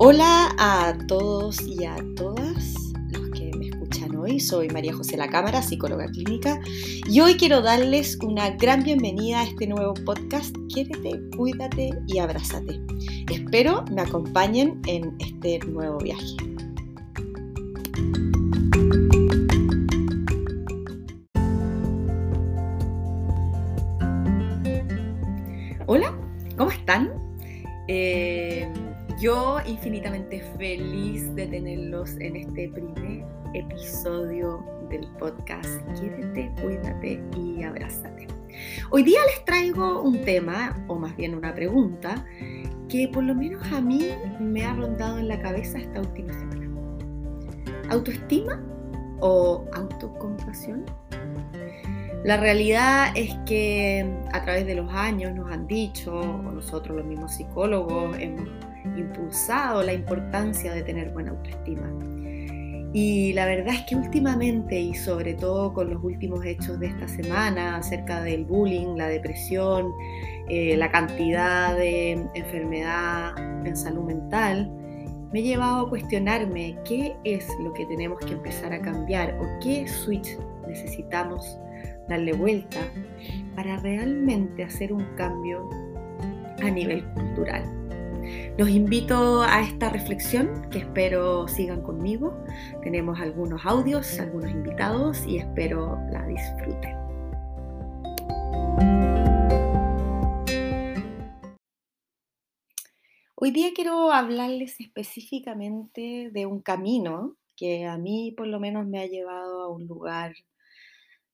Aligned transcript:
Hola 0.00 0.54
a 0.58 0.96
todos 1.08 1.60
y 1.66 1.84
a 1.84 1.96
todas 2.14 2.92
los 3.10 3.30
que 3.30 3.50
me 3.58 3.66
escuchan 3.66 4.14
hoy. 4.14 4.38
Soy 4.38 4.68
María 4.68 4.94
José 4.94 5.16
La 5.16 5.28
Cámara, 5.28 5.60
psicóloga 5.60 6.06
clínica, 6.06 6.60
y 7.08 7.18
hoy 7.18 7.34
quiero 7.34 7.62
darles 7.62 8.16
una 8.22 8.50
gran 8.50 8.84
bienvenida 8.84 9.40
a 9.40 9.42
este 9.42 9.66
nuevo 9.66 9.94
podcast 9.94 10.54
Quiérete, 10.72 11.20
cuídate 11.36 11.90
y 12.06 12.18
abrázate. 12.18 12.80
Espero 13.28 13.84
me 13.90 14.02
acompañen 14.02 14.80
en 14.86 15.16
este 15.18 15.58
nuevo 15.66 15.98
viaje. 15.98 16.36
Infinitamente 29.78 30.42
feliz 30.58 31.32
de 31.36 31.46
tenerlos 31.46 32.16
en 32.18 32.34
este 32.34 32.68
primer 32.70 33.24
episodio 33.54 34.64
del 34.90 35.06
podcast 35.20 35.80
Quiérete, 35.96 36.50
cuídate 36.60 37.22
y 37.36 37.62
abrázate. 37.62 38.26
Hoy 38.90 39.04
día 39.04 39.20
les 39.26 39.44
traigo 39.44 40.02
un 40.02 40.20
tema, 40.22 40.84
o 40.88 40.96
más 40.96 41.16
bien 41.16 41.36
una 41.36 41.54
pregunta, 41.54 42.26
que 42.88 43.06
por 43.06 43.22
lo 43.22 43.36
menos 43.36 43.64
a 43.72 43.80
mí 43.80 44.08
me 44.40 44.64
ha 44.64 44.74
rondado 44.74 45.18
en 45.18 45.28
la 45.28 45.40
cabeza 45.40 45.78
esta 45.78 46.00
última 46.00 46.32
semana. 46.32 46.68
¿Autoestima 47.88 48.60
o 49.20 49.64
autocompasión? 49.74 50.86
La 52.24 52.36
realidad 52.36 53.12
es 53.14 53.32
que 53.46 54.12
a 54.32 54.42
través 54.42 54.66
de 54.66 54.74
los 54.74 54.92
años 54.92 55.32
nos 55.36 55.52
han 55.52 55.68
dicho, 55.68 56.18
o 56.18 56.50
nosotros 56.50 56.96
los 56.96 57.06
mismos 57.06 57.32
psicólogos 57.34 58.18
hemos 58.18 58.48
impulsado 58.98 59.82
la 59.82 59.92
importancia 59.92 60.72
de 60.72 60.82
tener 60.82 61.10
buena 61.10 61.30
autoestima. 61.30 61.90
Y 62.92 63.34
la 63.34 63.44
verdad 63.44 63.74
es 63.74 63.82
que 63.82 63.96
últimamente, 63.96 64.80
y 64.80 64.94
sobre 64.94 65.34
todo 65.34 65.74
con 65.74 65.90
los 65.90 66.02
últimos 66.02 66.44
hechos 66.44 66.80
de 66.80 66.86
esta 66.86 67.06
semana 67.06 67.76
acerca 67.76 68.22
del 68.22 68.44
bullying, 68.46 68.96
la 68.96 69.08
depresión, 69.08 69.92
eh, 70.48 70.74
la 70.76 70.90
cantidad 70.90 71.76
de 71.76 72.12
enfermedad 72.34 73.36
en 73.66 73.76
salud 73.76 74.04
mental, 74.04 74.72
me 75.32 75.40
he 75.40 75.42
llevado 75.42 75.86
a 75.86 75.88
cuestionarme 75.90 76.78
qué 76.86 77.14
es 77.24 77.46
lo 77.62 77.74
que 77.74 77.84
tenemos 77.84 78.18
que 78.20 78.32
empezar 78.32 78.72
a 78.72 78.80
cambiar 78.80 79.38
o 79.38 79.46
qué 79.62 79.86
switch 79.86 80.38
necesitamos 80.66 81.58
darle 82.08 82.32
vuelta 82.32 82.80
para 83.54 83.76
realmente 83.78 84.64
hacer 84.64 84.94
un 84.94 85.04
cambio 85.16 85.68
a 86.62 86.70
nivel 86.70 87.04
cultural. 87.12 87.77
Los 88.58 88.70
invito 88.70 89.42
a 89.42 89.60
esta 89.60 89.88
reflexión 89.88 90.68
que 90.68 90.78
espero 90.78 91.46
sigan 91.46 91.80
conmigo. 91.80 92.36
Tenemos 92.82 93.20
algunos 93.20 93.64
audios, 93.64 94.18
algunos 94.18 94.50
invitados 94.50 95.24
y 95.28 95.38
espero 95.38 95.96
la 96.10 96.26
disfruten. 96.26 96.96
Hoy 103.36 103.52
día 103.52 103.70
quiero 103.76 104.10
hablarles 104.10 104.80
específicamente 104.80 106.30
de 106.32 106.46
un 106.46 106.60
camino 106.60 107.36
que 107.54 107.86
a 107.86 107.96
mí 107.96 108.34
por 108.36 108.48
lo 108.48 108.58
menos 108.58 108.88
me 108.88 108.98
ha 108.98 109.06
llevado 109.06 109.62
a 109.62 109.68
un 109.68 109.86
lugar 109.86 110.34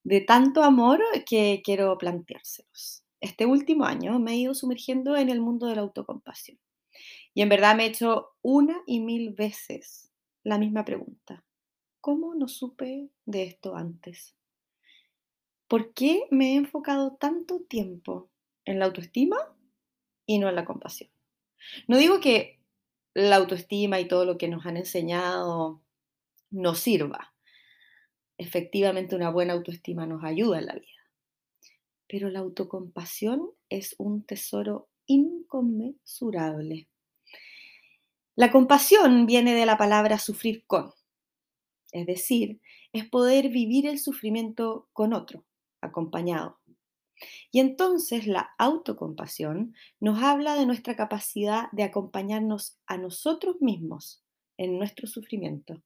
de 0.02 0.20
tanto 0.20 0.62
amor 0.62 1.00
que 1.24 1.62
quiero 1.64 1.96
planteárselos. 1.96 3.02
Este 3.22 3.46
último 3.46 3.86
año 3.86 4.18
me 4.18 4.32
he 4.32 4.36
ido 4.36 4.52
sumergiendo 4.52 5.16
en 5.16 5.30
el 5.30 5.40
mundo 5.40 5.68
de 5.68 5.76
la 5.76 5.80
autocompasión. 5.80 6.58
Y 7.34 7.42
en 7.42 7.48
verdad 7.48 7.76
me 7.76 7.84
he 7.84 7.88
hecho 7.88 8.30
una 8.42 8.80
y 8.86 9.00
mil 9.00 9.34
veces 9.34 10.12
la 10.44 10.56
misma 10.56 10.84
pregunta. 10.84 11.44
¿Cómo 12.00 12.34
no 12.34 12.48
supe 12.48 13.10
de 13.26 13.42
esto 13.42 13.76
antes? 13.76 14.36
¿Por 15.66 15.92
qué 15.92 16.26
me 16.30 16.52
he 16.52 16.56
enfocado 16.56 17.16
tanto 17.16 17.60
tiempo 17.60 18.30
en 18.64 18.78
la 18.78 18.84
autoestima 18.84 19.36
y 20.26 20.38
no 20.38 20.48
en 20.48 20.54
la 20.54 20.64
compasión? 20.64 21.10
No 21.88 21.96
digo 21.96 22.20
que 22.20 22.60
la 23.14 23.36
autoestima 23.36 23.98
y 24.00 24.06
todo 24.06 24.24
lo 24.24 24.38
que 24.38 24.48
nos 24.48 24.66
han 24.66 24.76
enseñado 24.76 25.82
no 26.50 26.74
sirva. 26.74 27.34
Efectivamente, 28.38 29.16
una 29.16 29.30
buena 29.30 29.54
autoestima 29.54 30.06
nos 30.06 30.22
ayuda 30.24 30.58
en 30.58 30.66
la 30.66 30.74
vida. 30.74 31.10
Pero 32.06 32.28
la 32.28 32.40
autocompasión 32.40 33.50
es 33.70 33.94
un 33.98 34.24
tesoro 34.24 34.88
inconmensurable. 35.06 36.88
La 38.36 38.50
compasión 38.50 39.26
viene 39.26 39.54
de 39.54 39.64
la 39.64 39.78
palabra 39.78 40.18
sufrir 40.18 40.64
con, 40.66 40.92
es 41.92 42.06
decir, 42.06 42.60
es 42.92 43.08
poder 43.08 43.48
vivir 43.48 43.86
el 43.86 44.00
sufrimiento 44.00 44.88
con 44.92 45.12
otro, 45.12 45.44
acompañado. 45.80 46.58
Y 47.52 47.60
entonces 47.60 48.26
la 48.26 48.50
autocompasión 48.58 49.74
nos 50.00 50.20
habla 50.20 50.56
de 50.56 50.66
nuestra 50.66 50.96
capacidad 50.96 51.70
de 51.70 51.84
acompañarnos 51.84 52.76
a 52.86 52.96
nosotros 52.96 53.60
mismos 53.60 54.24
en 54.56 54.78
nuestro 54.78 55.06
sufrimiento, 55.06 55.80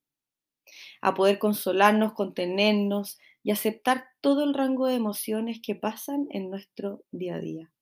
a 1.02 1.14
poder 1.14 1.38
consolarnos, 1.38 2.14
contenernos 2.14 3.18
y 3.42 3.50
aceptar 3.50 4.06
todo 4.22 4.44
el 4.44 4.54
rango 4.54 4.86
de 4.86 4.94
emociones 4.94 5.60
que 5.62 5.74
pasan 5.74 6.28
en 6.30 6.48
nuestro 6.48 7.04
día 7.10 7.36
a 7.36 7.40
día. 7.40 7.72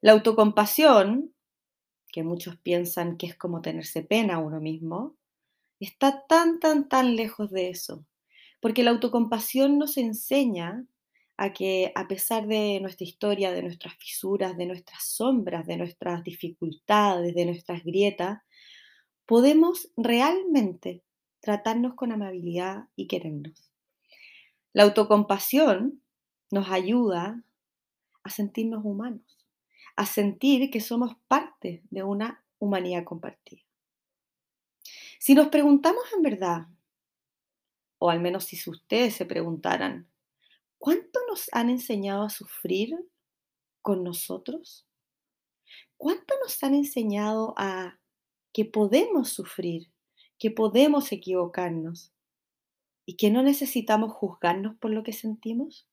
La 0.00 0.12
autocompasión 0.12 1.34
que 2.16 2.22
muchos 2.22 2.56
piensan 2.56 3.18
que 3.18 3.26
es 3.26 3.36
como 3.36 3.60
tenerse 3.60 4.00
pena 4.00 4.36
a 4.36 4.38
uno 4.38 4.58
mismo, 4.58 5.18
está 5.80 6.24
tan, 6.26 6.60
tan, 6.60 6.88
tan 6.88 7.14
lejos 7.14 7.50
de 7.50 7.68
eso. 7.68 8.06
Porque 8.58 8.82
la 8.82 8.92
autocompasión 8.92 9.78
nos 9.78 9.98
enseña 9.98 10.86
a 11.36 11.52
que 11.52 11.92
a 11.94 12.08
pesar 12.08 12.46
de 12.46 12.80
nuestra 12.80 13.04
historia, 13.04 13.52
de 13.52 13.62
nuestras 13.62 13.96
fisuras, 13.96 14.56
de 14.56 14.64
nuestras 14.64 15.04
sombras, 15.04 15.66
de 15.66 15.76
nuestras 15.76 16.24
dificultades, 16.24 17.34
de 17.34 17.44
nuestras 17.44 17.84
grietas, 17.84 18.38
podemos 19.26 19.90
realmente 19.94 21.02
tratarnos 21.40 21.96
con 21.96 22.12
amabilidad 22.12 22.84
y 22.96 23.08
querernos. 23.08 23.70
La 24.72 24.84
autocompasión 24.84 26.00
nos 26.50 26.70
ayuda 26.70 27.44
a 28.22 28.30
sentirnos 28.30 28.86
humanos 28.86 29.35
a 29.96 30.06
sentir 30.06 30.70
que 30.70 30.80
somos 30.80 31.16
parte 31.26 31.82
de 31.90 32.02
una 32.02 32.44
humanidad 32.58 33.04
compartida. 33.04 33.62
Si 35.18 35.34
nos 35.34 35.48
preguntamos 35.48 36.04
en 36.14 36.22
verdad, 36.22 36.66
o 37.98 38.10
al 38.10 38.20
menos 38.20 38.44
si 38.44 38.70
ustedes 38.70 39.14
se 39.14 39.24
preguntaran, 39.24 40.08
¿cuánto 40.78 41.20
nos 41.28 41.48
han 41.52 41.70
enseñado 41.70 42.22
a 42.22 42.30
sufrir 42.30 42.94
con 43.82 44.04
nosotros? 44.04 44.86
¿Cuánto 45.96 46.34
nos 46.42 46.62
han 46.62 46.74
enseñado 46.74 47.54
a 47.56 47.98
que 48.52 48.66
podemos 48.66 49.30
sufrir, 49.30 49.90
que 50.38 50.50
podemos 50.50 51.10
equivocarnos 51.10 52.12
y 53.06 53.16
que 53.16 53.30
no 53.30 53.42
necesitamos 53.42 54.12
juzgarnos 54.12 54.76
por 54.76 54.90
lo 54.90 55.02
que 55.02 55.14
sentimos? 55.14 55.88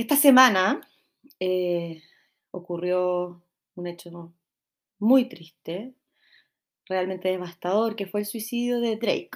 Esta 0.00 0.16
semana 0.16 0.80
eh, 1.40 2.02
ocurrió 2.52 3.42
un 3.74 3.86
hecho 3.86 4.32
muy 4.98 5.28
triste, 5.28 5.94
realmente 6.86 7.28
devastador, 7.28 7.96
que 7.96 8.06
fue 8.06 8.20
el 8.20 8.26
suicidio 8.26 8.80
de 8.80 8.96
Drake, 8.96 9.32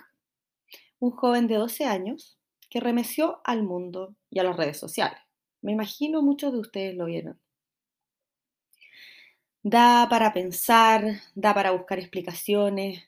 un 1.01 1.11
joven 1.11 1.49
de 1.49 1.57
12 1.57 1.85
años 1.85 2.39
que 2.71 2.81
remeció 2.81 3.43
al 3.45 3.63
mundo 3.63 4.17
y 4.31 4.39
a 4.39 4.43
las 4.43 4.57
redes 4.57 4.79
sociales. 4.79 5.21
Me 5.61 5.73
imagino 5.73 6.23
muchos 6.23 6.55
de 6.55 6.61
ustedes 6.61 6.95
lo 6.95 7.05
vieron. 7.05 7.39
Da 9.63 10.07
para 10.09 10.33
pensar, 10.33 11.21
da 11.35 11.53
para 11.53 11.73
buscar 11.73 11.99
explicaciones, 11.99 13.03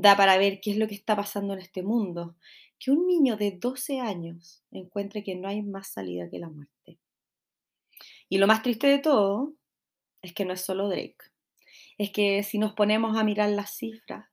da 0.00 0.16
para 0.16 0.38
ver 0.38 0.60
qué 0.60 0.70
es 0.70 0.76
lo 0.76 0.86
que 0.86 0.94
está 0.94 1.16
pasando 1.16 1.54
en 1.54 1.60
este 1.60 1.82
mundo 1.82 2.36
que 2.78 2.92
un 2.92 3.06
niño 3.08 3.36
de 3.36 3.50
12 3.50 3.98
años 3.98 4.62
encuentre 4.70 5.24
que 5.24 5.34
no 5.34 5.48
hay 5.48 5.62
más 5.62 5.88
salida 5.88 6.30
que 6.30 6.38
la 6.38 6.48
muerte. 6.48 6.98
Y 8.28 8.38
lo 8.38 8.46
más 8.46 8.62
triste 8.62 8.86
de 8.86 8.98
todo 8.98 9.54
es 10.22 10.32
que 10.32 10.44
no 10.44 10.52
es 10.52 10.60
solo 10.60 10.88
Drake. 10.88 11.16
Es 11.96 12.10
que 12.10 12.44
si 12.44 12.58
nos 12.58 12.74
ponemos 12.74 13.16
a 13.16 13.24
mirar 13.24 13.50
las 13.50 13.70
cifras, 13.76 14.26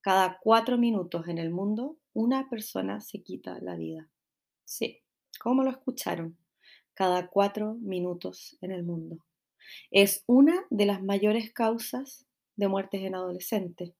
cada 0.00 0.38
cuatro 0.42 0.78
minutos 0.78 1.28
en 1.28 1.38
el 1.38 1.50
mundo 1.50 1.96
una 2.12 2.48
persona 2.48 3.00
se 3.00 3.22
quita 3.22 3.58
la 3.60 3.76
vida. 3.76 4.08
Sí, 4.64 5.02
¿cómo 5.38 5.62
lo 5.62 5.70
escucharon? 5.70 6.36
Cada 6.94 7.28
cuatro 7.28 7.74
minutos 7.74 8.56
en 8.60 8.72
el 8.72 8.82
mundo. 8.82 9.18
Es 9.90 10.24
una 10.26 10.64
de 10.70 10.86
las 10.86 11.02
mayores 11.02 11.52
causas 11.52 12.26
de 12.56 12.68
muertes 12.68 13.02
en 13.02 13.14
adolescentes. 13.14 13.92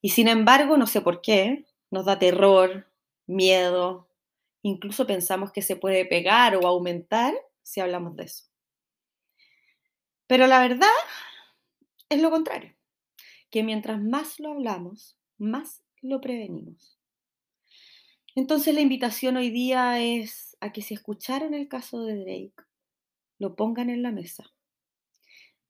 Y 0.00 0.10
sin 0.10 0.28
embargo, 0.28 0.76
no 0.76 0.86
sé 0.86 1.00
por 1.00 1.20
qué, 1.20 1.66
nos 1.90 2.04
da 2.04 2.18
terror, 2.18 2.90
miedo, 3.26 4.08
incluso 4.62 5.06
pensamos 5.06 5.52
que 5.52 5.62
se 5.62 5.76
puede 5.76 6.04
pegar 6.04 6.56
o 6.56 6.66
aumentar 6.66 7.34
si 7.62 7.80
hablamos 7.80 8.16
de 8.16 8.24
eso. 8.24 8.44
Pero 10.26 10.46
la 10.46 10.60
verdad 10.60 10.88
es 12.08 12.20
lo 12.20 12.30
contrario, 12.30 12.74
que 13.50 13.62
mientras 13.62 14.00
más 14.00 14.38
lo 14.38 14.52
hablamos, 14.52 15.18
más 15.38 15.82
lo 16.00 16.20
prevenimos. 16.20 16.98
Entonces 18.34 18.74
la 18.74 18.80
invitación 18.80 19.36
hoy 19.36 19.50
día 19.50 20.00
es 20.00 20.56
a 20.60 20.72
que 20.72 20.82
si 20.82 20.94
escucharon 20.94 21.54
el 21.54 21.68
caso 21.68 22.04
de 22.04 22.16
Drake, 22.16 22.68
lo 23.38 23.56
pongan 23.56 23.90
en 23.90 24.02
la 24.02 24.12
mesa, 24.12 24.52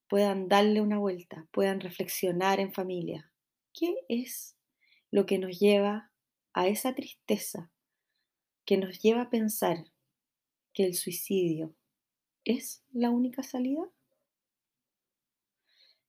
puedan 0.08 0.48
darle 0.48 0.81
una 0.81 0.98
vuelta, 0.98 1.46
puedan 1.50 1.81
reflexionar 1.81 2.60
en 2.60 2.72
familia. 2.72 3.31
¿Qué 3.78 3.94
es 4.08 4.56
lo 5.12 5.25
que 5.25 5.38
nos 5.38 5.60
lleva 5.60 6.10
a 6.52 6.66
esa 6.66 6.96
tristeza 6.96 7.70
que 8.64 8.76
nos 8.76 9.00
lleva 9.00 9.22
a 9.22 9.30
pensar 9.30 9.84
que 10.72 10.84
el 10.84 10.94
suicidio 10.94 11.76
es 12.44 12.82
la 12.90 13.10
única 13.10 13.44
salida? 13.44 13.88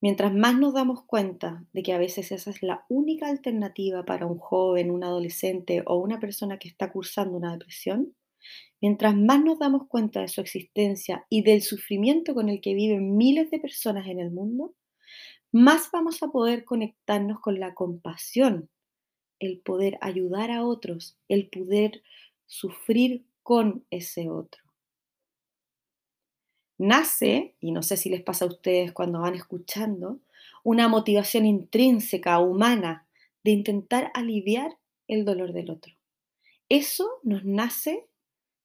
Mientras 0.02 0.34
más 0.34 0.58
nos 0.58 0.74
damos 0.74 1.04
cuenta 1.04 1.64
de 1.72 1.84
que 1.84 1.94
a 1.94 2.00
veces 2.00 2.32
esa 2.32 2.50
es 2.50 2.64
la 2.64 2.86
única 2.90 3.28
alternativa 3.28 4.04
para 4.04 4.26
un 4.26 4.40
joven, 4.40 4.90
un 4.90 5.04
adolescente 5.04 5.84
o 5.86 5.98
una 5.98 6.20
persona 6.20 6.58
que 6.58 6.70
está 6.70 6.92
cursando 6.92 7.38
una 7.38 7.52
depresión, 7.52 8.16
mientras 8.82 9.16
más 9.16 9.44
nos 9.44 9.60
damos 9.60 9.88
cuenta 9.88 10.22
de 10.22 10.28
su 10.28 10.42
existencia 10.42 11.28
y 11.30 11.44
del 11.44 11.62
sufrimiento 11.62 12.34
con 12.34 12.50
el 12.50 12.62
que 12.62 12.74
viven 12.74 13.16
miles 13.16 13.52
de 13.52 13.60
personas 13.60 14.08
en 14.08 14.20
el 14.20 14.32
mundo, 14.32 14.74
más 15.52 15.90
vamos 15.92 16.22
a 16.24 16.28
poder 16.28 16.66
conectarnos 16.66 17.40
con 17.40 17.60
la 17.60 17.74
compasión, 17.74 18.70
el 19.40 19.60
poder 19.60 19.98
ayudar 20.02 20.52
a 20.52 20.64
otros, 20.64 21.18
el 21.28 21.50
poder 21.50 22.04
sufrir 22.46 23.26
con 23.44 23.86
ese 23.90 24.30
otro 24.30 24.70
nace, 26.80 27.56
y 27.60 27.72
no 27.72 27.84
sé 27.84 27.98
si 27.98 28.10
les 28.10 28.24
pasa 28.24 28.46
a 28.46 28.48
ustedes 28.48 28.92
cuando 28.94 29.20
van 29.20 29.36
escuchando, 29.36 30.20
una 30.64 30.88
motivación 30.88 31.46
intrínseca, 31.46 32.40
humana, 32.40 33.06
de 33.44 33.52
intentar 33.52 34.12
aliviar 34.16 34.78
el 35.08 35.26
dolor 35.26 35.54
del 35.54 35.70
otro. 35.70 35.94
Eso 36.70 37.20
nos 37.24 37.46
nace 37.46 38.08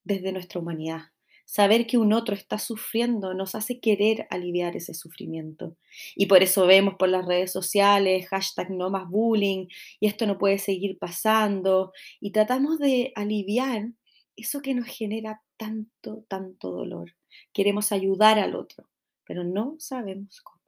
desde 0.05 0.33
nuestra 0.33 0.61
humanidad. 0.61 1.14
Saber 1.45 1.87
que 1.87 1.99
un 1.99 2.13
otro 2.13 2.35
está 2.35 2.59
sufriendo 2.59 3.35
nos 3.35 3.55
hace 3.55 3.79
querer 3.79 4.27
aliviar 4.31 4.77
ese 4.77 4.95
sufrimiento. 4.95 5.77
Y 6.17 6.27
por 6.27 6.43
eso 6.43 6.67
vemos 6.67 6.95
por 6.95 7.09
las 7.09 7.27
redes 7.27 7.53
sociales, 7.53 8.29
hashtag 8.29 8.71
no 8.71 8.91
más 8.91 9.09
bullying, 9.09 9.67
y 10.01 10.07
esto 10.07 10.27
no 10.27 10.39
puede 10.39 10.59
seguir 10.59 10.99
pasando, 10.99 11.93
y 12.21 12.33
tratamos 12.33 12.79
de 12.79 13.13
aliviar 13.15 13.91
eso 14.37 14.63
que 14.63 14.75
nos 14.75 14.87
genera 14.87 15.43
tanto, 15.57 16.25
tanto 16.29 16.71
dolor. 16.71 17.15
Queremos 17.53 17.93
ayudar 17.93 18.39
al 18.39 18.57
otro, 18.57 18.89
pero 19.25 19.45
no 19.45 19.77
sabemos 19.79 20.41
cómo. 20.41 20.63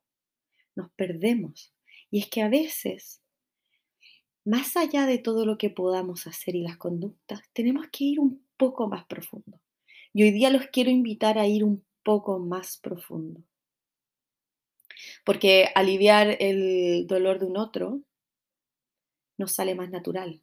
Nos 0.75 0.91
perdemos. 0.93 1.73
Y 2.11 2.21
es 2.21 2.29
que 2.29 2.43
a 2.43 2.49
veces, 2.49 3.23
más 4.45 4.77
allá 4.77 5.07
de 5.07 5.19
todo 5.19 5.47
lo 5.47 5.59
que 5.59 5.71
podamos 5.71 6.27
hacer 6.27 6.55
y 6.55 6.63
las 6.63 6.77
conductas, 6.77 7.41
tenemos 7.53 7.87
que 7.91 8.05
ir 8.05 8.21
un 8.21 8.47
poco 8.57 8.89
más 8.89 9.07
profundo. 9.07 9.59
Y 10.17 10.23
hoy 10.23 10.31
día 10.31 10.49
los 10.49 10.69
quiero 10.69 10.89
invitar 10.89 11.39
a 11.39 11.47
ir 11.47 11.63
un 11.63 11.85
poco 12.03 12.39
más 12.39 12.79
profundo. 12.79 13.43
Porque 15.27 15.69
aliviar 15.75 16.39
el 16.41 17.07
dolor 17.07 17.39
de 17.39 17.45
un 17.45 17.59
otro 17.59 18.01
nos 19.37 19.53
sale 19.53 19.75
más 19.75 19.91
natural. 19.91 20.41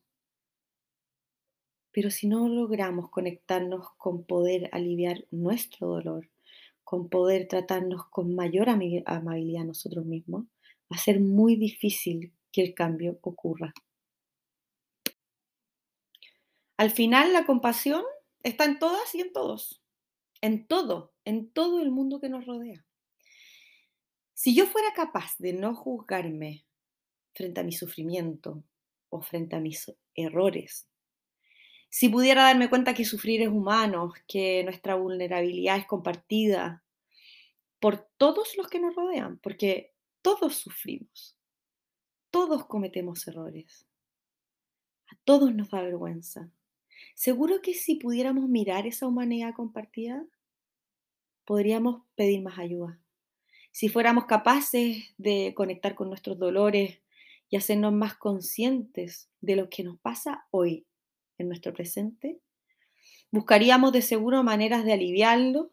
Pero 1.91 2.11
si 2.11 2.27
no 2.27 2.47
logramos 2.49 3.09
conectarnos 3.09 3.87
con 3.97 4.25
poder 4.25 4.69
aliviar 4.73 5.25
nuestro 5.31 5.87
dolor, 5.87 6.29
con 6.83 7.09
poder 7.09 7.47
tratarnos 7.47 8.05
con 8.11 8.35
mayor 8.35 8.69
amabilidad 8.69 9.63
a 9.63 9.65
nosotros 9.65 10.05
mismos, 10.05 10.45
va 10.83 10.97
a 10.97 10.99
ser 10.99 11.19
muy 11.19 11.55
difícil 11.55 12.31
que 12.51 12.61
el 12.61 12.75
cambio 12.75 13.17
ocurra. 13.23 13.73
Al 16.77 16.91
final, 16.91 17.33
la 17.33 17.47
compasión 17.47 18.03
está 18.43 18.65
en 18.65 18.77
todas 18.77 19.15
y 19.15 19.21
en 19.21 19.33
todos, 19.33 19.81
en 20.41 20.67
todo, 20.67 21.13
en 21.25 21.49
todo 21.49 21.81
el 21.81 21.91
mundo 21.91 22.19
que 22.19 22.29
nos 22.29 22.45
rodea. 22.45 22.85
Si 24.33 24.53
yo 24.53 24.65
fuera 24.67 24.93
capaz 24.93 25.37
de 25.37 25.53
no 25.53 25.73
juzgarme 25.73 26.65
frente 27.33 27.61
a 27.61 27.63
mi 27.63 27.71
sufrimiento 27.71 28.63
o 29.09 29.21
frente 29.21 29.55
a 29.55 29.59
mis 29.59 29.91
errores, 30.15 30.87
si 31.89 32.09
pudiera 32.09 32.43
darme 32.43 32.69
cuenta 32.69 32.93
que 32.93 33.05
sufrir 33.05 33.41
es 33.43 33.49
humano, 33.49 34.13
que 34.27 34.63
nuestra 34.63 34.95
vulnerabilidad 34.95 35.77
es 35.77 35.85
compartida 35.85 36.83
por 37.79 38.09
todos 38.17 38.57
los 38.57 38.67
que 38.67 38.79
nos 38.79 38.95
rodean, 38.95 39.37
porque 39.37 39.93
todos 40.21 40.55
sufrimos, 40.55 41.37
todos 42.31 42.65
cometemos 42.65 43.27
errores, 43.27 43.85
a 45.11 45.15
todos 45.23 45.53
nos 45.53 45.69
da 45.69 45.81
vergüenza. 45.81 46.49
Seguro 47.13 47.61
que 47.61 47.73
si 47.73 47.95
pudiéramos 47.95 48.49
mirar 48.49 48.87
esa 48.87 49.07
humanidad 49.07 49.53
compartida, 49.53 50.25
podríamos 51.45 52.03
pedir 52.15 52.41
más 52.41 52.57
ayuda. 52.59 52.99
Si 53.71 53.89
fuéramos 53.89 54.25
capaces 54.25 55.13
de 55.17 55.53
conectar 55.55 55.95
con 55.95 56.09
nuestros 56.09 56.37
dolores 56.37 57.01
y 57.49 57.57
hacernos 57.57 57.93
más 57.93 58.15
conscientes 58.15 59.29
de 59.41 59.55
lo 59.55 59.69
que 59.69 59.83
nos 59.83 59.99
pasa 59.99 60.47
hoy, 60.51 60.85
en 61.37 61.47
nuestro 61.47 61.73
presente, 61.73 62.39
buscaríamos 63.31 63.91
de 63.91 64.01
seguro 64.01 64.43
maneras 64.43 64.85
de 64.85 64.93
aliviarlo 64.93 65.71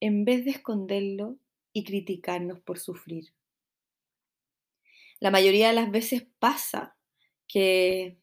en 0.00 0.24
vez 0.24 0.44
de 0.44 0.52
esconderlo 0.52 1.36
y 1.72 1.84
criticarnos 1.84 2.60
por 2.60 2.78
sufrir. 2.78 3.32
La 5.18 5.30
mayoría 5.30 5.68
de 5.68 5.74
las 5.74 5.90
veces 5.90 6.26
pasa 6.38 6.96
que 7.48 8.18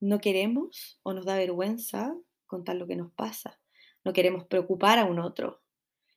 no 0.00 0.20
queremos 0.20 1.00
o 1.02 1.12
nos 1.12 1.24
da 1.24 1.36
vergüenza 1.36 2.14
contar 2.46 2.76
lo 2.76 2.86
que 2.86 2.96
nos 2.96 3.12
pasa. 3.12 3.60
No 4.04 4.12
queremos 4.12 4.46
preocupar 4.46 4.98
a 4.98 5.04
un 5.04 5.18
otro. 5.18 5.62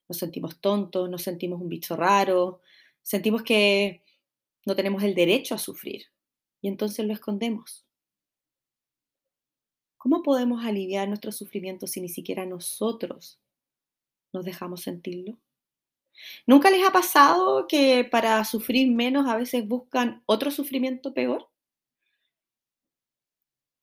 Nos 0.08 0.18
sentimos 0.18 0.60
tontos, 0.60 1.10
nos 1.10 1.24
sentimos 1.24 1.62
un 1.62 1.70
bicho 1.70 1.96
raro, 1.96 2.62
sentimos 3.02 3.44
que 3.44 4.04
no 4.66 4.76
tenemos 4.76 5.04
el 5.04 5.16
derecho 5.16 5.56
a 5.56 5.58
sufrir 5.58 6.06
y 6.62 6.68
entonces 6.68 7.06
lo 7.06 7.14
escondemos. 7.14 7.86
¿Cómo 9.98 10.24
podemos 10.24 10.66
aliviar 10.66 11.08
nuestro 11.08 11.32
sufrimiento 11.32 11.86
si 11.86 12.02
ni 12.02 12.10
siquiera 12.10 12.46
nosotros 12.46 13.40
nos 14.34 14.46
dejamos 14.46 14.82
sentirlo? 14.82 15.38
¿Nunca 16.48 16.70
les 16.72 16.84
ha 16.84 16.92
pasado 16.92 17.68
que 17.68 18.04
para 18.04 18.44
sufrir 18.44 18.92
menos 18.92 19.28
a 19.28 19.38
veces 19.38 19.68
buscan 19.68 20.24
otro 20.26 20.52
sufrimiento 20.52 21.14
peor? 21.14 21.51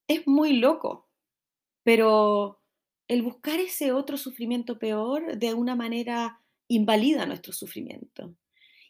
Es 0.09 0.25
muy 0.25 0.53
loco, 0.53 1.07
pero 1.83 2.59
el 3.07 3.21
buscar 3.21 3.59
ese 3.59 3.91
otro 3.91 4.17
sufrimiento 4.17 4.79
peor 4.79 5.37
de 5.37 5.49
alguna 5.49 5.75
manera 5.75 6.41
invalida 6.67 7.27
nuestro 7.27 7.53
sufrimiento. 7.53 8.35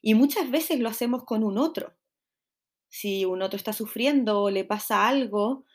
Y 0.02 0.14
muchas 0.14 0.50
veces 0.50 0.80
lo 0.80 0.88
hacemos 0.88 1.26
con 1.26 1.44
un 1.44 1.58
otro. 1.58 1.94
Si 2.88 3.26
un 3.26 3.42
otro 3.42 3.58
está 3.58 3.74
sufriendo 3.74 4.44
o 4.44 4.50
le 4.50 4.64
pasa 4.64 5.10
algo, 5.10 5.66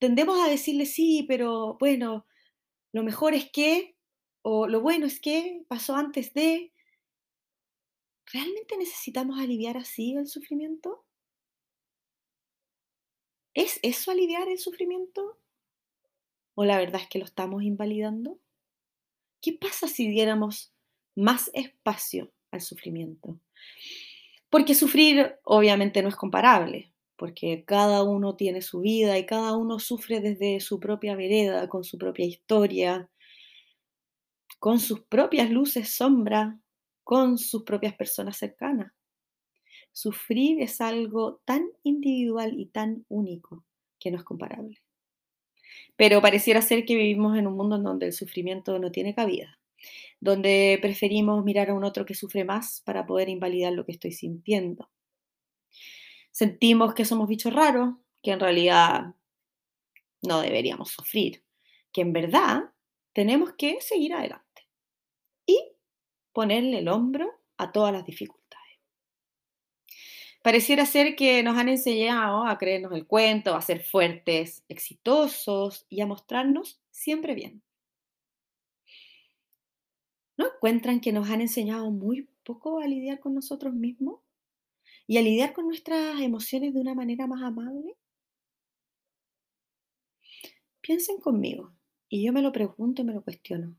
tendemos 0.00 0.40
a 0.40 0.50
decirle 0.50 0.86
sí, 0.86 1.24
pero 1.28 1.76
bueno, 1.78 2.26
lo 2.92 3.04
mejor 3.04 3.34
es 3.34 3.48
que, 3.52 3.96
o 4.42 4.66
lo 4.66 4.80
bueno 4.80 5.06
es 5.06 5.20
que 5.20 5.62
pasó 5.68 5.94
antes 5.94 6.34
de. 6.34 6.72
¿Realmente 8.32 8.76
necesitamos 8.76 9.38
aliviar 9.38 9.76
así 9.76 10.16
el 10.16 10.26
sufrimiento? 10.26 11.04
¿Es 13.54 13.78
eso 13.82 14.10
aliviar 14.10 14.48
el 14.48 14.58
sufrimiento? 14.58 15.38
¿O 16.54 16.64
la 16.64 16.78
verdad 16.78 17.00
es 17.00 17.08
que 17.08 17.18
lo 17.18 17.24
estamos 17.24 17.62
invalidando? 17.62 18.38
¿Qué 19.40 19.52
pasa 19.52 19.88
si 19.88 20.08
diéramos 20.08 20.72
más 21.14 21.50
espacio 21.54 22.32
al 22.50 22.60
sufrimiento? 22.60 23.38
Porque 24.50 24.74
sufrir 24.74 25.36
obviamente 25.44 26.02
no 26.02 26.08
es 26.08 26.16
comparable 26.16 26.94
porque 27.16 27.64
cada 27.64 28.02
uno 28.02 28.36
tiene 28.36 28.60
su 28.60 28.80
vida 28.80 29.18
y 29.18 29.26
cada 29.26 29.56
uno 29.56 29.78
sufre 29.78 30.20
desde 30.20 30.60
su 30.60 30.80
propia 30.80 31.14
vereda, 31.14 31.68
con 31.68 31.84
su 31.84 31.98
propia 31.98 32.26
historia, 32.26 33.08
con 34.58 34.80
sus 34.80 35.00
propias 35.02 35.50
luces, 35.50 35.94
sombras, 35.94 36.56
con 37.02 37.38
sus 37.38 37.62
propias 37.62 37.94
personas 37.94 38.36
cercanas. 38.36 38.92
Sufrir 39.94 40.60
es 40.60 40.82
algo 40.82 41.40
tan 41.46 41.64
individual 41.84 42.60
y 42.60 42.66
tan 42.66 43.06
único 43.08 43.64
que 43.98 44.10
no 44.10 44.18
es 44.18 44.24
comparable. 44.24 44.82
Pero 45.96 46.20
pareciera 46.20 46.60
ser 46.60 46.84
que 46.84 46.94
vivimos 46.94 47.38
en 47.38 47.46
un 47.46 47.56
mundo 47.56 47.76
en 47.76 47.84
donde 47.84 48.06
el 48.06 48.12
sufrimiento 48.12 48.78
no 48.78 48.92
tiene 48.92 49.14
cabida, 49.14 49.58
donde 50.20 50.78
preferimos 50.82 51.42
mirar 51.42 51.70
a 51.70 51.74
un 51.74 51.84
otro 51.84 52.04
que 52.04 52.14
sufre 52.14 52.44
más 52.44 52.82
para 52.82 53.06
poder 53.06 53.30
invalidar 53.30 53.72
lo 53.72 53.86
que 53.86 53.92
estoy 53.92 54.12
sintiendo 54.12 54.90
sentimos 56.34 56.94
que 56.94 57.04
somos 57.04 57.28
bichos 57.28 57.54
raros, 57.54 57.94
que 58.20 58.32
en 58.32 58.40
realidad 58.40 59.14
no 60.22 60.40
deberíamos 60.40 60.90
sufrir, 60.90 61.44
que 61.92 62.00
en 62.00 62.12
verdad 62.12 62.72
tenemos 63.12 63.52
que 63.52 63.80
seguir 63.80 64.14
adelante 64.14 64.68
y 65.46 65.56
ponerle 66.32 66.80
el 66.80 66.88
hombro 66.88 67.30
a 67.56 67.70
todas 67.70 67.92
las 67.92 68.04
dificultades. 68.04 68.43
Pareciera 70.44 70.84
ser 70.84 71.16
que 71.16 71.42
nos 71.42 71.56
han 71.56 71.70
enseñado 71.70 72.46
a 72.46 72.58
creernos 72.58 72.92
el 72.92 73.06
cuento, 73.06 73.54
a 73.54 73.62
ser 73.62 73.82
fuertes, 73.82 74.62
exitosos 74.68 75.86
y 75.88 76.02
a 76.02 76.06
mostrarnos 76.06 76.82
siempre 76.90 77.34
bien. 77.34 77.62
¿No 80.36 80.48
encuentran 80.54 81.00
que 81.00 81.12
nos 81.12 81.30
han 81.30 81.40
enseñado 81.40 81.90
muy 81.90 82.28
poco 82.44 82.80
a 82.80 82.86
lidiar 82.86 83.20
con 83.20 83.34
nosotros 83.34 83.72
mismos 83.72 84.20
y 85.06 85.16
a 85.16 85.22
lidiar 85.22 85.54
con 85.54 85.66
nuestras 85.66 86.20
emociones 86.20 86.74
de 86.74 86.80
una 86.82 86.94
manera 86.94 87.26
más 87.26 87.42
amable? 87.42 87.96
Piensen 90.82 91.22
conmigo, 91.22 91.72
y 92.10 92.22
yo 92.22 92.34
me 92.34 92.42
lo 92.42 92.52
pregunto 92.52 93.00
y 93.00 93.06
me 93.06 93.14
lo 93.14 93.24
cuestiono. 93.24 93.78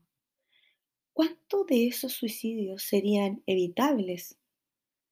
¿Cuántos 1.12 1.64
de 1.68 1.86
esos 1.86 2.12
suicidios 2.12 2.82
serían 2.82 3.44
evitables 3.46 4.36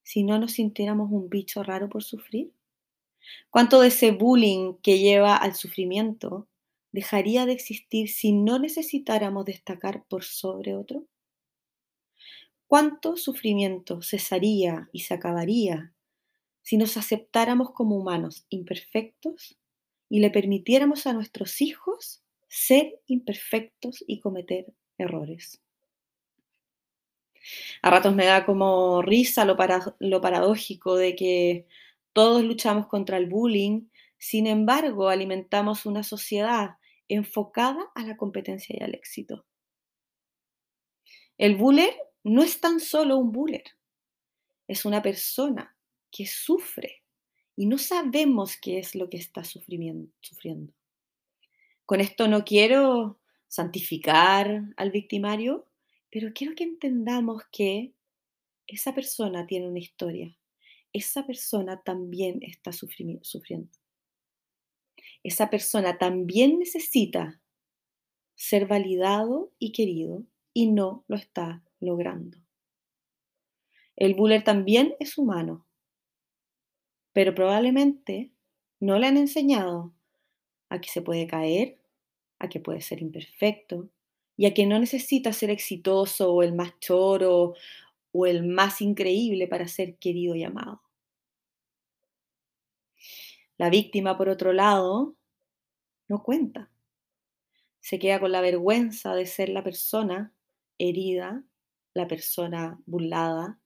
si 0.05 0.23
no 0.23 0.39
nos 0.39 0.53
sintiéramos 0.53 1.11
un 1.11 1.29
bicho 1.29 1.65
raro 1.65 1.89
por 1.91 2.05
sufrir? 2.05 2.53
¿Cuánto 3.51 3.81
de 3.81 3.89
ese 3.89 4.11
bullying 4.11 4.75
que 4.83 4.99
lleva 4.99 5.37
al 5.37 5.55
sufrimiento 5.55 6.47
dejaría 6.93 7.47
de 7.47 7.53
existir 7.53 8.11
si 8.11 8.33
no 8.33 8.59
necesitáramos 8.59 9.47
destacar 9.47 10.05
por 10.09 10.25
sobre 10.25 10.77
otro? 10.77 11.07
¿Cuánto 12.67 13.17
sufrimiento 13.17 14.03
cesaría 14.03 14.91
y 14.93 15.01
se 15.01 15.15
acabaría 15.15 15.95
si 16.63 16.77
nos 16.79 16.99
aceptáramos 16.99 17.73
como 17.73 17.97
humanos 17.97 18.47
imperfectos 18.51 19.59
y 20.11 20.21
le 20.21 20.31
permitiéramos 20.31 21.07
a 21.07 21.15
nuestros 21.15 21.63
hijos 21.63 22.23
ser 22.49 23.01
imperfectos 23.07 24.05
y 24.07 24.21
cometer 24.21 24.75
errores? 24.99 25.64
A 27.83 27.91
ratos 27.91 28.15
me 28.15 28.27
da 28.27 28.47
como 28.47 29.03
risa 29.03 29.45
lo, 29.45 29.57
lo 29.99 30.21
paradójico 30.21 30.97
de 30.97 31.15
que 31.15 31.67
todos 32.13 32.43
luchamos 32.45 32.87
contra 32.87 33.17
el 33.17 33.27
bullying, 33.27 33.89
sin 34.19 34.47
embargo 34.47 35.09
alimentamos 35.09 35.87
una 35.87 36.03
sociedad 36.03 36.77
enfocada 37.09 37.91
a 37.95 38.03
la 38.05 38.17
competencia 38.17 38.77
y 38.79 38.83
al 38.83 38.95
éxito. 38.95 39.45
El 41.37 41.57
buller 41.57 41.95
no 42.23 42.43
es 42.43 42.61
tan 42.61 42.81
solo 42.81 43.17
un 43.19 43.33
buller, 43.33 43.65
es 44.69 44.85
una 44.85 45.03
persona 45.03 45.77
que 46.11 46.27
sufre 46.27 47.03
y 47.57 47.67
no 47.67 47.79
sabemos 47.79 48.57
qué 48.57 48.79
es 48.79 48.95
lo 48.95 49.09
que 49.11 49.17
está 49.17 49.45
sufriendo. 49.45 50.11
Con 51.85 52.01
esto 52.01 52.29
no 52.29 52.45
quiero 52.45 53.19
santificar 53.49 54.63
al 54.77 54.91
victimario, 54.91 55.67
pero 56.15 56.33
quiero 56.33 56.55
que 56.55 56.63
entendamos 56.63 57.43
que 57.51 57.93
esa 58.69 58.95
persona 58.95 59.49
tiene 59.49 59.67
una 59.67 59.81
historia. 59.81 60.39
Esa 60.93 61.27
persona 61.27 61.83
también 61.83 62.39
está 62.43 62.71
sufriendo. 62.71 63.21
Esa 65.25 65.51
persona 65.51 65.99
también 65.99 66.61
necesita 66.61 67.41
ser 68.37 68.69
validado 68.69 69.51
y 69.59 69.73
querido 69.73 70.23
y 70.53 70.71
no 70.71 71.05
lo 71.09 71.17
está 71.17 71.65
logrando. 71.81 72.39
El 73.97 74.15
buller 74.15 74.45
también 74.45 74.95
es 75.01 75.19
humano, 75.19 75.67
pero 77.13 77.35
probablemente 77.35 78.31
no 78.79 79.01
le 79.01 79.09
han 79.09 79.17
enseñado 79.17 79.93
a 80.69 80.81
que 80.81 80.89
se 80.89 81.03
puede 81.03 81.27
caer, 81.27 81.81
a 82.39 82.49
que 82.49 82.61
puede 82.61 82.83
ser 82.83 83.03
imperfecto 83.03 83.91
y 84.37 84.47
a 84.47 84.55
que 84.55 84.67
no 84.67 84.79
necesita 84.79 85.33
ser 85.33 85.51
exitoso 85.51 86.33
o 86.33 86.43
el 86.43 86.55
más 86.55 86.79
choro 86.81 87.55
o 88.13 88.27
el 88.27 88.45
más 88.45 88.81
increíble 88.81 89.47
para 89.49 89.69
ser 89.69 89.97
querido 89.97 90.35
y 90.35 90.45
amado. 90.45 90.83
La 93.57 93.71
víctima, 93.71 94.17
por 94.17 94.29
otro 94.29 94.53
lado, 94.53 95.17
no 96.09 96.23
cuenta. 96.23 96.71
Se 97.81 97.99
queda 97.99 98.19
con 98.19 98.33
la 98.33 98.41
vergüenza 98.41 99.15
de 99.15 99.27
ser 99.27 99.49
la 99.49 99.63
persona 99.63 100.35
herida 100.79 101.45
la 101.95 102.09
persona 102.09 102.81
burlada, 102.87 103.59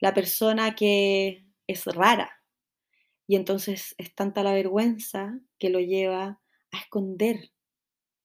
la 0.00 0.12
persona 0.12 0.74
que 0.74 1.46
es 1.66 1.84
rara. 1.86 2.30
Y 3.26 3.36
entonces 3.36 3.94
es 3.98 4.14
tanta 4.14 4.42
la 4.42 4.52
vergüenza 4.52 5.38
que 5.58 5.70
lo 5.70 5.80
lleva 5.80 6.40
a 6.72 6.78
esconder 6.78 7.52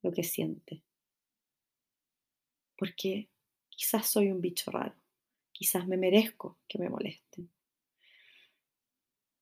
lo 0.02 0.12
que 0.12 0.24
siente. 0.24 0.84
Porque 2.84 3.30
quizás 3.70 4.08
soy 4.08 4.32
un 4.32 4.42
bicho 4.42 4.72
raro, 4.72 4.96
quizás 5.52 5.88
me 5.88 5.98
merezco 5.98 6.58
que 6.68 6.80
me 6.80 6.90
molesten. 6.90 7.50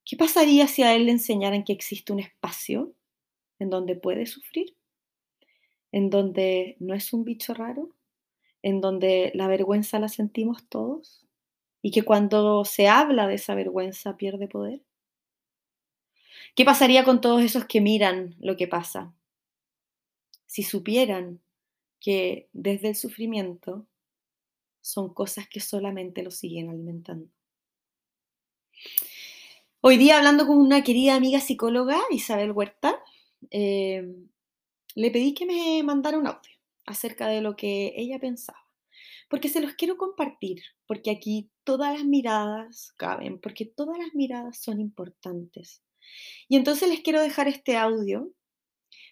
¿Qué 0.05 0.17
pasaría 0.17 0.67
si 0.67 0.83
a 0.83 0.95
él 0.95 1.05
le 1.05 1.11
enseñaran 1.11 1.63
que 1.63 1.73
existe 1.73 2.11
un 2.11 2.19
espacio 2.19 2.93
en 3.59 3.69
donde 3.69 3.95
puede 3.95 4.25
sufrir? 4.25 4.75
¿En 5.91 6.09
donde 6.09 6.75
no 6.79 6.93
es 6.93 7.13
un 7.13 7.23
bicho 7.23 7.53
raro? 7.53 7.95
en 8.61 8.81
donde 8.81 9.31
la 9.33 9.47
vergüenza 9.47 9.99
la 9.99 10.07
sentimos 10.07 10.67
todos 10.67 11.25
y 11.81 11.91
que 11.91 12.03
cuando 12.03 12.63
se 12.65 12.87
habla 12.87 13.27
de 13.27 13.35
esa 13.35 13.55
vergüenza 13.55 14.17
pierde 14.17 14.47
poder? 14.47 14.81
¿Qué 16.55 16.65
pasaría 16.65 17.03
con 17.03 17.21
todos 17.21 17.41
esos 17.41 17.65
que 17.65 17.81
miran 17.81 18.35
lo 18.39 18.57
que 18.57 18.67
pasa? 18.67 19.13
Si 20.45 20.63
supieran 20.63 21.39
que 22.01 22.49
desde 22.51 22.89
el 22.89 22.95
sufrimiento 22.95 23.87
son 24.81 25.13
cosas 25.13 25.47
que 25.47 25.59
solamente 25.59 26.23
lo 26.23 26.31
siguen 26.31 26.69
alimentando. 26.69 27.29
Hoy 29.79 29.97
día 29.97 30.17
hablando 30.17 30.45
con 30.45 30.57
una 30.57 30.83
querida 30.83 31.15
amiga 31.15 31.39
psicóloga, 31.39 31.97
Isabel 32.09 32.51
Huerta, 32.51 32.99
eh, 33.51 34.15
le 34.95 35.11
pedí 35.11 35.33
que 35.33 35.45
me 35.45 35.81
mandara 35.83 36.17
un 36.17 36.27
audio 36.27 36.51
acerca 36.85 37.27
de 37.27 37.41
lo 37.41 37.55
que 37.55 37.93
ella 37.95 38.19
pensaba. 38.19 38.59
Porque 39.29 39.47
se 39.47 39.61
los 39.61 39.73
quiero 39.73 39.97
compartir, 39.97 40.61
porque 40.87 41.11
aquí 41.11 41.49
todas 41.63 41.93
las 41.93 42.05
miradas 42.05 42.93
caben, 42.97 43.39
porque 43.39 43.65
todas 43.65 43.97
las 43.97 44.13
miradas 44.13 44.57
son 44.57 44.81
importantes. 44.81 45.81
Y 46.49 46.57
entonces 46.57 46.89
les 46.89 46.99
quiero 46.99 47.21
dejar 47.21 47.47
este 47.47 47.77
audio 47.77 48.33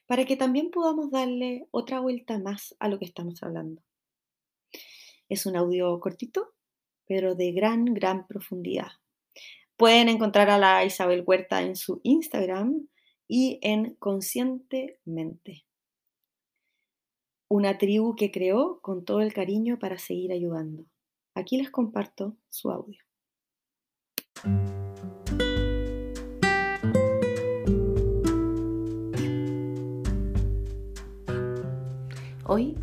para 0.10 0.26
que 0.26 0.36
también 0.36 0.72
podamos 0.72 1.12
darle 1.12 1.68
otra 1.70 2.00
vuelta 2.00 2.40
más 2.40 2.76
a 2.80 2.88
lo 2.88 2.98
que 2.98 3.06
estamos 3.06 3.44
hablando. 3.44 3.84
Es 5.30 5.46
un 5.46 5.56
audio 5.56 6.00
cortito, 6.00 6.56
pero 7.06 7.36
de 7.36 7.52
gran, 7.52 7.86
gran 7.86 8.26
profundidad. 8.26 8.90
Pueden 9.78 10.10
encontrar 10.10 10.50
a 10.50 10.58
la 10.58 10.84
Isabel 10.84 11.24
Huerta 11.24 11.62
en 11.62 11.76
su 11.76 12.02
Instagram 12.02 12.88
y 13.28 13.60
en 13.62 13.94
Conscientemente 14.00 15.68
una 17.48 17.78
tribu 17.78 18.16
que 18.16 18.32
creó 18.32 18.80
con 18.82 19.06
todo 19.06 19.22
el 19.22 19.32
cariño 19.32 19.78
para 19.78 20.00
seguir 20.00 20.32
ayudando. 20.32 20.86
Aquí 21.36 21.58
les 21.58 21.70
comparto 21.70 22.36
su 22.50 22.72
audio. 22.72 23.00
Hoy, 32.52 32.76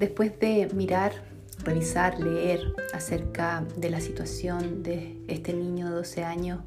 después 0.00 0.36
de 0.40 0.68
mirar, 0.74 1.12
revisar, 1.62 2.18
leer 2.18 2.74
acerca 2.92 3.64
de 3.76 3.88
la 3.88 4.00
situación 4.00 4.82
de 4.82 5.16
este 5.28 5.52
niño 5.52 5.90
de 5.90 5.94
12 5.94 6.24
años, 6.24 6.58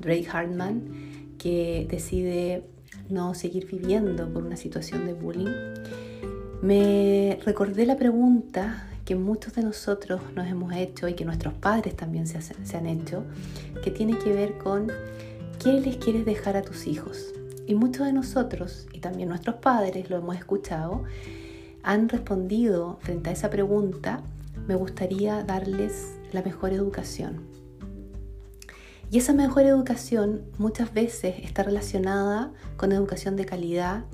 Drake 0.00 0.26
Hartman, 0.28 1.36
que 1.38 1.86
decide 1.88 2.64
no 3.08 3.34
seguir 3.34 3.68
viviendo 3.68 4.28
por 4.32 4.42
una 4.42 4.56
situación 4.56 5.06
de 5.06 5.12
bullying, 5.12 5.54
me 6.60 7.38
recordé 7.44 7.86
la 7.86 7.96
pregunta 7.96 8.88
que 9.04 9.14
muchos 9.14 9.54
de 9.54 9.62
nosotros 9.62 10.20
nos 10.34 10.48
hemos 10.48 10.74
hecho 10.74 11.06
y 11.06 11.14
que 11.14 11.24
nuestros 11.24 11.54
padres 11.54 11.94
también 11.94 12.26
se, 12.26 12.76
han 12.76 12.86
hecho, 12.86 13.22
que 13.84 13.92
tiene 13.92 14.18
que 14.18 14.32
ver 14.32 14.58
con 14.58 14.90
qué 15.62 15.74
les 15.74 15.98
quieres 15.98 16.24
dejar 16.24 16.56
a 16.56 16.62
tus 16.62 16.88
hijos. 16.88 17.32
Y 17.68 17.76
muchos 17.76 18.06
de 18.06 18.12
nosotros, 18.12 18.88
y 18.92 18.98
también 18.98 19.28
nuestros 19.28 19.54
padres, 19.56 20.10
lo 20.10 20.16
hemos 20.16 20.36
escuchado, 20.36 21.04
han 21.86 22.08
respondido 22.08 22.98
frente 23.00 23.30
a 23.30 23.32
esa 23.32 23.48
pregunta, 23.48 24.20
me 24.66 24.74
gustaría 24.74 25.44
darles 25.44 26.16
la 26.32 26.42
mejor 26.42 26.72
educación. 26.72 27.46
Y 29.08 29.18
esa 29.18 29.32
mejor 29.32 29.62
educación 29.62 30.42
muchas 30.58 30.92
veces 30.92 31.36
está 31.44 31.62
relacionada 31.62 32.52
con 32.76 32.90
educación 32.90 33.36
de 33.36 33.46
calidad, 33.46 34.04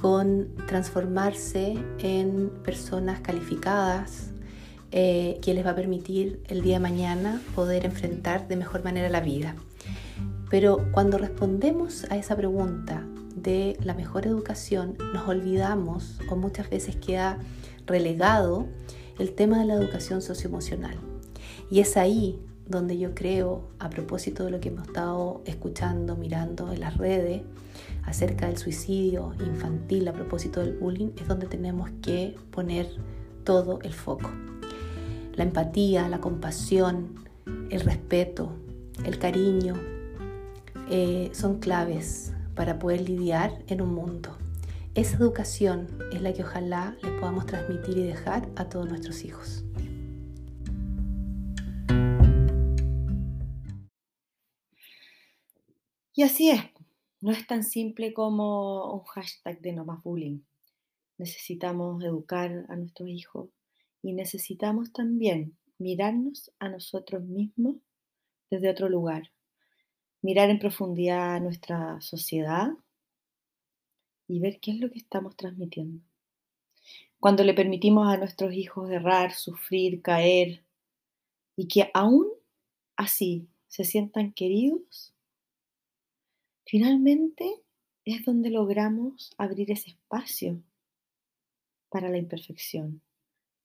con 0.00 0.54
transformarse 0.68 1.76
en 1.98 2.48
personas 2.64 3.20
calificadas 3.20 4.30
eh, 4.92 5.40
que 5.42 5.52
les 5.52 5.66
va 5.66 5.70
a 5.70 5.74
permitir 5.74 6.40
el 6.46 6.62
día 6.62 6.74
de 6.74 6.80
mañana 6.80 7.42
poder 7.56 7.86
enfrentar 7.86 8.46
de 8.46 8.54
mejor 8.54 8.84
manera 8.84 9.08
la 9.08 9.20
vida. 9.20 9.56
Pero 10.50 10.84
cuando 10.90 11.16
respondemos 11.16 12.04
a 12.10 12.16
esa 12.16 12.36
pregunta 12.36 13.06
de 13.36 13.78
la 13.82 13.94
mejor 13.94 14.26
educación, 14.26 14.96
nos 15.14 15.28
olvidamos 15.28 16.18
o 16.28 16.34
muchas 16.34 16.68
veces 16.68 16.96
queda 16.96 17.38
relegado 17.86 18.66
el 19.18 19.32
tema 19.32 19.60
de 19.60 19.66
la 19.66 19.74
educación 19.74 20.20
socioemocional. 20.22 20.96
Y 21.70 21.80
es 21.80 21.96
ahí 21.96 22.40
donde 22.66 22.98
yo 22.98 23.14
creo, 23.14 23.68
a 23.78 23.90
propósito 23.90 24.44
de 24.44 24.50
lo 24.50 24.60
que 24.60 24.68
hemos 24.68 24.88
estado 24.88 25.42
escuchando, 25.44 26.16
mirando 26.16 26.72
en 26.72 26.80
las 26.80 26.96
redes, 26.96 27.42
acerca 28.04 28.46
del 28.46 28.58
suicidio 28.58 29.34
infantil, 29.40 30.08
a 30.08 30.12
propósito 30.12 30.60
del 30.60 30.76
bullying, 30.76 31.10
es 31.20 31.28
donde 31.28 31.46
tenemos 31.46 31.90
que 32.02 32.36
poner 32.50 32.88
todo 33.44 33.80
el 33.82 33.92
foco. 33.92 34.30
La 35.34 35.44
empatía, 35.44 36.08
la 36.08 36.20
compasión, 36.20 37.14
el 37.70 37.80
respeto, 37.80 38.52
el 39.04 39.18
cariño, 39.18 39.74
eh, 40.90 41.30
son 41.32 41.60
claves 41.60 42.32
para 42.56 42.80
poder 42.80 43.08
lidiar 43.08 43.64
en 43.68 43.80
un 43.80 43.94
mundo. 43.94 44.36
Esa 44.96 45.16
educación 45.18 45.86
es 46.12 46.20
la 46.20 46.32
que 46.32 46.42
ojalá 46.42 46.96
les 47.00 47.12
podamos 47.12 47.46
transmitir 47.46 47.96
y 47.98 48.02
dejar 48.02 48.50
a 48.56 48.68
todos 48.68 48.88
nuestros 48.88 49.24
hijos. 49.24 49.64
Y 56.12 56.22
así 56.24 56.50
es, 56.50 56.60
no 57.20 57.30
es 57.30 57.46
tan 57.46 57.62
simple 57.62 58.12
como 58.12 58.92
un 58.92 59.04
hashtag 59.04 59.60
de 59.60 59.72
no 59.72 59.84
más 59.84 60.02
bullying. 60.02 60.40
Necesitamos 61.18 62.02
educar 62.02 62.66
a 62.68 62.74
nuestros 62.74 63.08
hijos 63.08 63.48
y 64.02 64.12
necesitamos 64.12 64.92
también 64.92 65.56
mirarnos 65.78 66.50
a 66.58 66.68
nosotros 66.68 67.22
mismos 67.22 67.76
desde 68.50 68.70
otro 68.70 68.88
lugar, 68.88 69.30
mirar 70.22 70.50
en 70.50 70.58
profundidad 70.58 71.40
nuestra 71.40 72.00
sociedad 72.00 72.70
y 74.28 74.40
ver 74.40 74.60
qué 74.60 74.72
es 74.72 74.80
lo 74.80 74.90
que 74.90 74.98
estamos 74.98 75.36
transmitiendo. 75.36 76.02
Cuando 77.18 77.44
le 77.44 77.54
permitimos 77.54 78.08
a 78.08 78.16
nuestros 78.16 78.54
hijos 78.54 78.90
errar, 78.90 79.32
sufrir, 79.32 80.02
caer 80.02 80.64
y 81.56 81.68
que 81.68 81.90
aún 81.92 82.26
así 82.96 83.48
se 83.68 83.84
sientan 83.84 84.32
queridos, 84.32 85.14
finalmente 86.64 87.62
es 88.04 88.24
donde 88.24 88.50
logramos 88.50 89.34
abrir 89.36 89.70
ese 89.70 89.90
espacio 89.90 90.62
para 91.90 92.08
la 92.08 92.18
imperfección, 92.18 93.02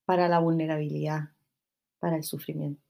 para 0.05 0.27
la 0.27 0.39
vulnerabilidad, 0.39 1.29
para 1.99 2.17
el 2.17 2.23
sufrimiento. 2.23 2.84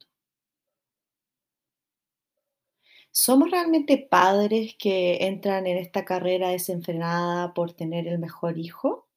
¿Somos 3.18 3.50
realmente 3.50 3.98
padres 3.98 4.76
que 4.78 5.26
entran 5.28 5.68
en 5.68 5.78
esta 5.78 6.04
carrera 6.04 6.50
desenfrenada 6.50 7.54
por 7.54 7.72
tener 7.72 8.10
el 8.10 8.20
mejor 8.20 8.58
hijo? 8.58 9.08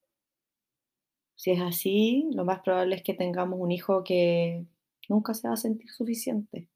Si 1.34 1.50
es 1.50 1.60
así, 1.60 2.30
lo 2.32 2.44
más 2.44 2.60
probable 2.60 2.94
es 2.94 3.02
que 3.02 3.14
tengamos 3.14 3.58
un 3.60 3.72
hijo 3.72 4.04
que 4.04 4.64
nunca 5.08 5.34
se 5.34 5.48
va 5.48 5.54
a 5.54 5.56
sentir 5.56 5.90
suficiente. 5.90 6.68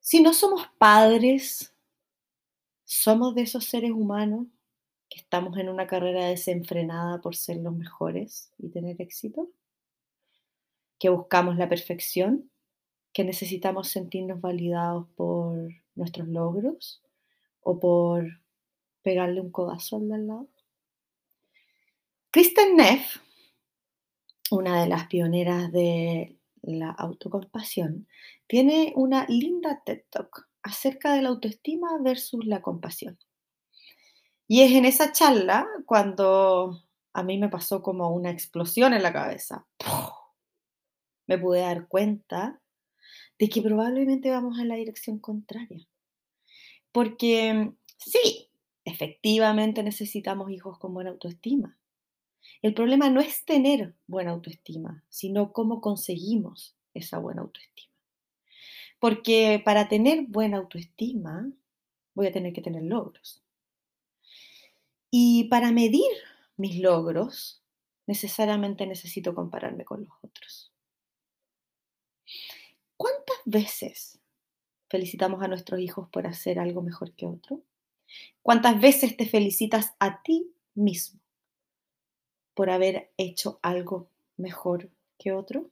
Si 0.00 0.22
no 0.22 0.32
somos 0.32 0.66
padres, 0.78 1.74
somos 2.84 3.34
de 3.34 3.42
esos 3.42 3.66
seres 3.66 3.90
humanos 3.90 4.46
que 5.10 5.18
estamos 5.18 5.58
en 5.58 5.68
una 5.68 5.86
carrera 5.86 6.24
desenfrenada 6.24 7.20
por 7.20 7.36
ser 7.36 7.58
los 7.58 7.76
mejores 7.76 8.50
y 8.56 8.70
tener 8.70 8.96
éxito, 8.98 9.50
que 10.98 11.10
buscamos 11.10 11.58
la 11.58 11.68
perfección 11.68 12.50
que 13.14 13.24
necesitamos 13.24 13.88
sentirnos 13.88 14.40
validados 14.40 15.06
por 15.14 15.56
nuestros 15.94 16.28
logros 16.28 17.00
o 17.62 17.78
por 17.78 18.40
pegarle 19.02 19.40
un 19.40 19.52
codazo 19.52 19.96
al 19.96 20.08
de 20.08 20.18
lado. 20.18 20.48
Kristen 22.32 22.76
Neff, 22.76 23.18
una 24.50 24.82
de 24.82 24.88
las 24.88 25.06
pioneras 25.06 25.70
de 25.70 26.36
la 26.62 26.90
autocompasión, 26.90 28.08
tiene 28.48 28.92
una 28.96 29.26
linda 29.28 29.80
TED 29.86 30.02
Talk 30.10 30.48
acerca 30.64 31.14
de 31.14 31.22
la 31.22 31.28
autoestima 31.28 31.96
versus 32.00 32.44
la 32.44 32.62
compasión. 32.62 33.16
Y 34.48 34.62
es 34.62 34.72
en 34.72 34.86
esa 34.86 35.12
charla 35.12 35.68
cuando 35.86 36.82
a 37.12 37.22
mí 37.22 37.38
me 37.38 37.48
pasó 37.48 37.80
como 37.80 38.10
una 38.10 38.30
explosión 38.30 38.92
en 38.92 39.04
la 39.04 39.12
cabeza. 39.12 39.66
Me 41.28 41.38
pude 41.38 41.60
dar 41.60 41.86
cuenta 41.86 42.60
de 43.38 43.48
que 43.48 43.62
probablemente 43.62 44.30
vamos 44.30 44.58
en 44.58 44.68
la 44.68 44.76
dirección 44.76 45.18
contraria. 45.18 45.86
Porque 46.92 47.72
sí, 47.98 48.48
efectivamente 48.84 49.82
necesitamos 49.82 50.50
hijos 50.50 50.78
con 50.78 50.94
buena 50.94 51.10
autoestima. 51.10 51.76
El 52.62 52.74
problema 52.74 53.10
no 53.10 53.20
es 53.20 53.44
tener 53.44 53.94
buena 54.06 54.30
autoestima, 54.30 55.04
sino 55.08 55.52
cómo 55.52 55.80
conseguimos 55.80 56.76
esa 56.94 57.18
buena 57.18 57.42
autoestima. 57.42 57.92
Porque 59.00 59.60
para 59.64 59.88
tener 59.88 60.26
buena 60.28 60.58
autoestima 60.58 61.50
voy 62.14 62.28
a 62.28 62.32
tener 62.32 62.52
que 62.52 62.62
tener 62.62 62.82
logros. 62.82 63.42
Y 65.10 65.44
para 65.44 65.72
medir 65.72 66.10
mis 66.56 66.80
logros, 66.80 67.62
necesariamente 68.06 68.86
necesito 68.86 69.34
compararme 69.34 69.84
con 69.84 70.04
los 70.04 70.12
otros. 70.22 70.73
¿Cuántas 73.44 73.62
veces 73.62 74.20
felicitamos 74.88 75.42
a 75.42 75.48
nuestros 75.48 75.78
hijos 75.80 76.08
por 76.08 76.26
hacer 76.26 76.58
algo 76.58 76.80
mejor 76.80 77.12
que 77.12 77.26
otro? 77.26 77.60
¿Cuántas 78.42 78.80
veces 78.80 79.18
te 79.18 79.26
felicitas 79.26 79.94
a 79.98 80.22
ti 80.22 80.50
mismo 80.74 81.20
por 82.54 82.70
haber 82.70 83.12
hecho 83.18 83.58
algo 83.62 84.08
mejor 84.38 84.90
que 85.18 85.32
otro? 85.32 85.70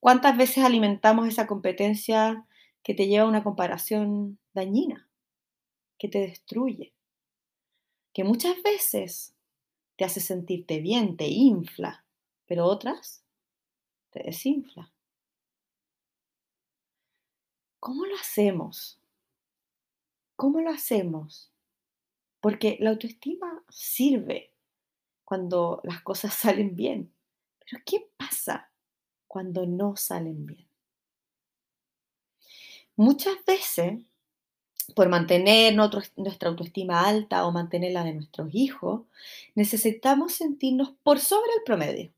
¿Cuántas 0.00 0.36
veces 0.36 0.64
alimentamos 0.64 1.28
esa 1.28 1.46
competencia 1.46 2.44
que 2.82 2.94
te 2.94 3.06
lleva 3.06 3.24
a 3.24 3.28
una 3.28 3.44
comparación 3.44 4.38
dañina, 4.54 5.08
que 5.98 6.08
te 6.08 6.18
destruye, 6.18 6.94
que 8.12 8.24
muchas 8.24 8.60
veces 8.64 9.36
te 9.96 10.04
hace 10.04 10.20
sentirte 10.20 10.80
bien, 10.80 11.16
te 11.16 11.28
infla, 11.28 12.04
pero 12.46 12.64
otras 12.64 13.22
te 14.10 14.24
desinfla? 14.24 14.90
¿Cómo 17.80 18.06
lo 18.06 18.16
hacemos? 18.16 19.00
¿Cómo 20.36 20.60
lo 20.60 20.70
hacemos? 20.70 21.52
Porque 22.40 22.76
la 22.80 22.90
autoestima 22.90 23.64
sirve 23.68 24.52
cuando 25.24 25.80
las 25.84 26.02
cosas 26.02 26.34
salen 26.34 26.74
bien. 26.74 27.12
Pero 27.58 27.82
¿qué 27.84 28.08
pasa 28.16 28.70
cuando 29.26 29.66
no 29.66 29.96
salen 29.96 30.46
bien? 30.46 30.68
Muchas 32.96 33.36
veces, 33.44 34.00
por 34.96 35.08
mantener 35.08 35.74
nuestra 35.74 36.48
autoestima 36.48 37.06
alta 37.06 37.46
o 37.46 37.52
mantener 37.52 37.92
la 37.92 38.02
de 38.02 38.14
nuestros 38.14 38.48
hijos, 38.52 39.02
necesitamos 39.54 40.32
sentirnos 40.32 40.94
por 41.04 41.20
sobre 41.20 41.52
el 41.56 41.62
promedio. 41.64 42.12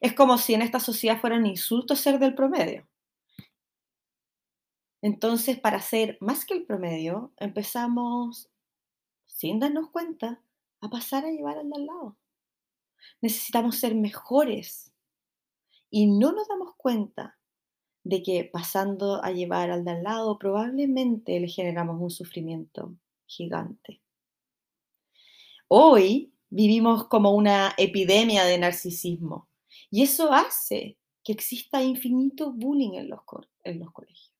Es 0.00 0.12
como 0.12 0.38
si 0.38 0.54
en 0.54 0.62
esta 0.62 0.78
sociedad 0.78 1.18
fuera 1.18 1.36
un 1.36 1.46
insulto 1.46 1.96
ser 1.96 2.18
del 2.18 2.34
promedio. 2.34 2.86
Entonces, 5.06 5.56
para 5.60 5.80
ser 5.80 6.18
más 6.20 6.44
que 6.44 6.54
el 6.54 6.66
promedio, 6.66 7.32
empezamos, 7.36 8.50
sin 9.24 9.60
darnos 9.60 9.88
cuenta, 9.90 10.42
a 10.80 10.90
pasar 10.90 11.24
a 11.24 11.30
llevar 11.30 11.58
al 11.58 11.70
de 11.70 11.76
al 11.76 11.86
lado. 11.86 12.16
Necesitamos 13.20 13.76
ser 13.76 13.94
mejores 13.94 14.92
y 15.90 16.08
no 16.08 16.32
nos 16.32 16.48
damos 16.48 16.74
cuenta 16.76 17.38
de 18.02 18.20
que 18.20 18.50
pasando 18.52 19.22
a 19.22 19.30
llevar 19.30 19.70
al 19.70 19.84
de 19.84 19.92
al 19.92 20.02
lado 20.02 20.40
probablemente 20.40 21.38
le 21.38 21.46
generamos 21.46 22.02
un 22.02 22.10
sufrimiento 22.10 22.92
gigante. 23.26 24.02
Hoy 25.68 26.32
vivimos 26.50 27.06
como 27.06 27.30
una 27.30 27.74
epidemia 27.78 28.44
de 28.44 28.58
narcisismo 28.58 29.48
y 29.88 30.02
eso 30.02 30.32
hace 30.32 30.98
que 31.22 31.30
exista 31.30 31.80
infinito 31.80 32.50
bullying 32.50 32.94
en 32.94 33.08
los, 33.08 33.20
en 33.62 33.78
los 33.78 33.92
colegios 33.92 34.35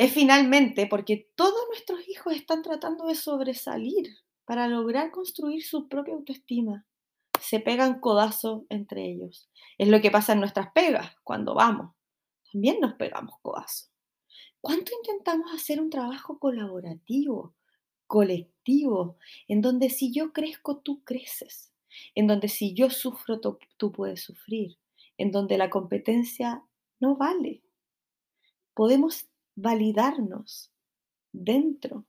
es 0.00 0.14
finalmente 0.14 0.86
porque 0.86 1.30
todos 1.34 1.60
nuestros 1.68 2.08
hijos 2.08 2.34
están 2.34 2.62
tratando 2.62 3.04
de 3.04 3.14
sobresalir 3.14 4.08
para 4.46 4.66
lograr 4.66 5.10
construir 5.10 5.62
su 5.62 5.90
propia 5.90 6.14
autoestima. 6.14 6.86
Se 7.38 7.60
pegan 7.60 8.00
codazos 8.00 8.62
entre 8.70 9.04
ellos. 9.04 9.50
Es 9.76 9.88
lo 9.88 10.00
que 10.00 10.10
pasa 10.10 10.32
en 10.32 10.40
nuestras 10.40 10.72
pegas 10.72 11.14
cuando 11.22 11.54
vamos. 11.54 11.94
También 12.50 12.80
nos 12.80 12.94
pegamos 12.94 13.34
codazos. 13.42 13.90
¿Cuánto 14.62 14.90
intentamos 14.94 15.52
hacer 15.52 15.78
un 15.78 15.90
trabajo 15.90 16.38
colaborativo, 16.38 17.54
colectivo, 18.06 19.18
en 19.48 19.60
donde 19.60 19.90
si 19.90 20.14
yo 20.14 20.32
crezco, 20.32 20.78
tú 20.78 21.04
creces? 21.04 21.74
En 22.14 22.26
donde 22.26 22.48
si 22.48 22.72
yo 22.72 22.88
sufro, 22.88 23.38
tú, 23.42 23.58
tú 23.76 23.92
puedes 23.92 24.22
sufrir. 24.22 24.78
En 25.18 25.30
donde 25.30 25.58
la 25.58 25.68
competencia 25.68 26.62
no 27.00 27.16
vale. 27.16 27.62
Podemos 28.72 29.29
validarnos 29.60 30.70
dentro 31.32 32.04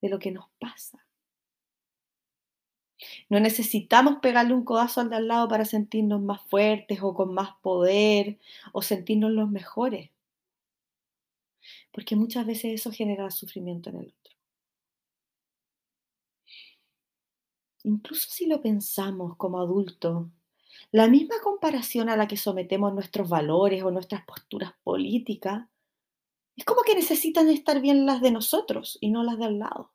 de 0.00 0.08
lo 0.08 0.18
que 0.18 0.30
nos 0.30 0.46
pasa. 0.58 1.04
No 3.28 3.40
necesitamos 3.40 4.18
pegarle 4.20 4.54
un 4.54 4.64
codazo 4.64 5.00
al 5.00 5.10
de 5.10 5.16
al 5.16 5.28
lado 5.28 5.48
para 5.48 5.64
sentirnos 5.64 6.20
más 6.22 6.42
fuertes 6.42 7.00
o 7.02 7.14
con 7.14 7.34
más 7.34 7.56
poder 7.60 8.38
o 8.72 8.82
sentirnos 8.82 9.32
los 9.32 9.50
mejores. 9.50 10.10
Porque 11.92 12.16
muchas 12.16 12.46
veces 12.46 12.74
eso 12.74 12.90
genera 12.92 13.30
sufrimiento 13.30 13.90
en 13.90 13.96
el 13.96 14.06
otro. 14.06 14.34
Incluso 17.84 18.30
si 18.30 18.46
lo 18.46 18.62
pensamos 18.62 19.36
como 19.36 19.58
adultos, 19.58 20.28
la 20.92 21.08
misma 21.08 21.36
comparación 21.42 22.08
a 22.08 22.16
la 22.16 22.28
que 22.28 22.36
sometemos 22.36 22.94
nuestros 22.94 23.28
valores 23.28 23.82
o 23.82 23.90
nuestras 23.90 24.24
posturas 24.24 24.72
políticas, 24.84 25.66
es 26.62 26.66
como 26.66 26.82
que 26.82 26.94
necesitan 26.94 27.48
estar 27.48 27.80
bien 27.80 28.06
las 28.06 28.20
de 28.20 28.30
nosotros 28.30 28.96
y 29.00 29.10
no 29.10 29.24
las 29.24 29.36
de 29.36 29.46
al 29.46 29.58
lado. 29.58 29.92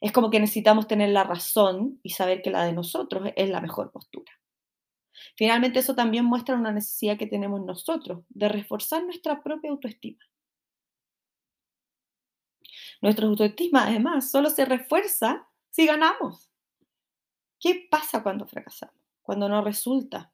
Es 0.00 0.12
como 0.12 0.30
que 0.30 0.38
necesitamos 0.38 0.86
tener 0.86 1.08
la 1.08 1.24
razón 1.24 1.98
y 2.04 2.10
saber 2.10 2.40
que 2.40 2.50
la 2.50 2.62
de 2.62 2.72
nosotros 2.72 3.32
es 3.34 3.50
la 3.50 3.60
mejor 3.60 3.90
postura. 3.90 4.32
Finalmente 5.34 5.80
eso 5.80 5.96
también 5.96 6.24
muestra 6.24 6.54
una 6.54 6.70
necesidad 6.70 7.18
que 7.18 7.26
tenemos 7.26 7.62
nosotros 7.64 8.22
de 8.28 8.48
reforzar 8.48 9.02
nuestra 9.02 9.42
propia 9.42 9.72
autoestima. 9.72 10.24
Nuestra 13.00 13.26
autoestima 13.26 13.88
además 13.88 14.30
solo 14.30 14.50
se 14.50 14.64
refuerza 14.66 15.48
si 15.70 15.84
ganamos. 15.84 16.48
¿Qué 17.58 17.88
pasa 17.90 18.22
cuando 18.22 18.46
fracasamos? 18.46 18.94
Cuando 19.20 19.48
no 19.48 19.64
resulta, 19.64 20.32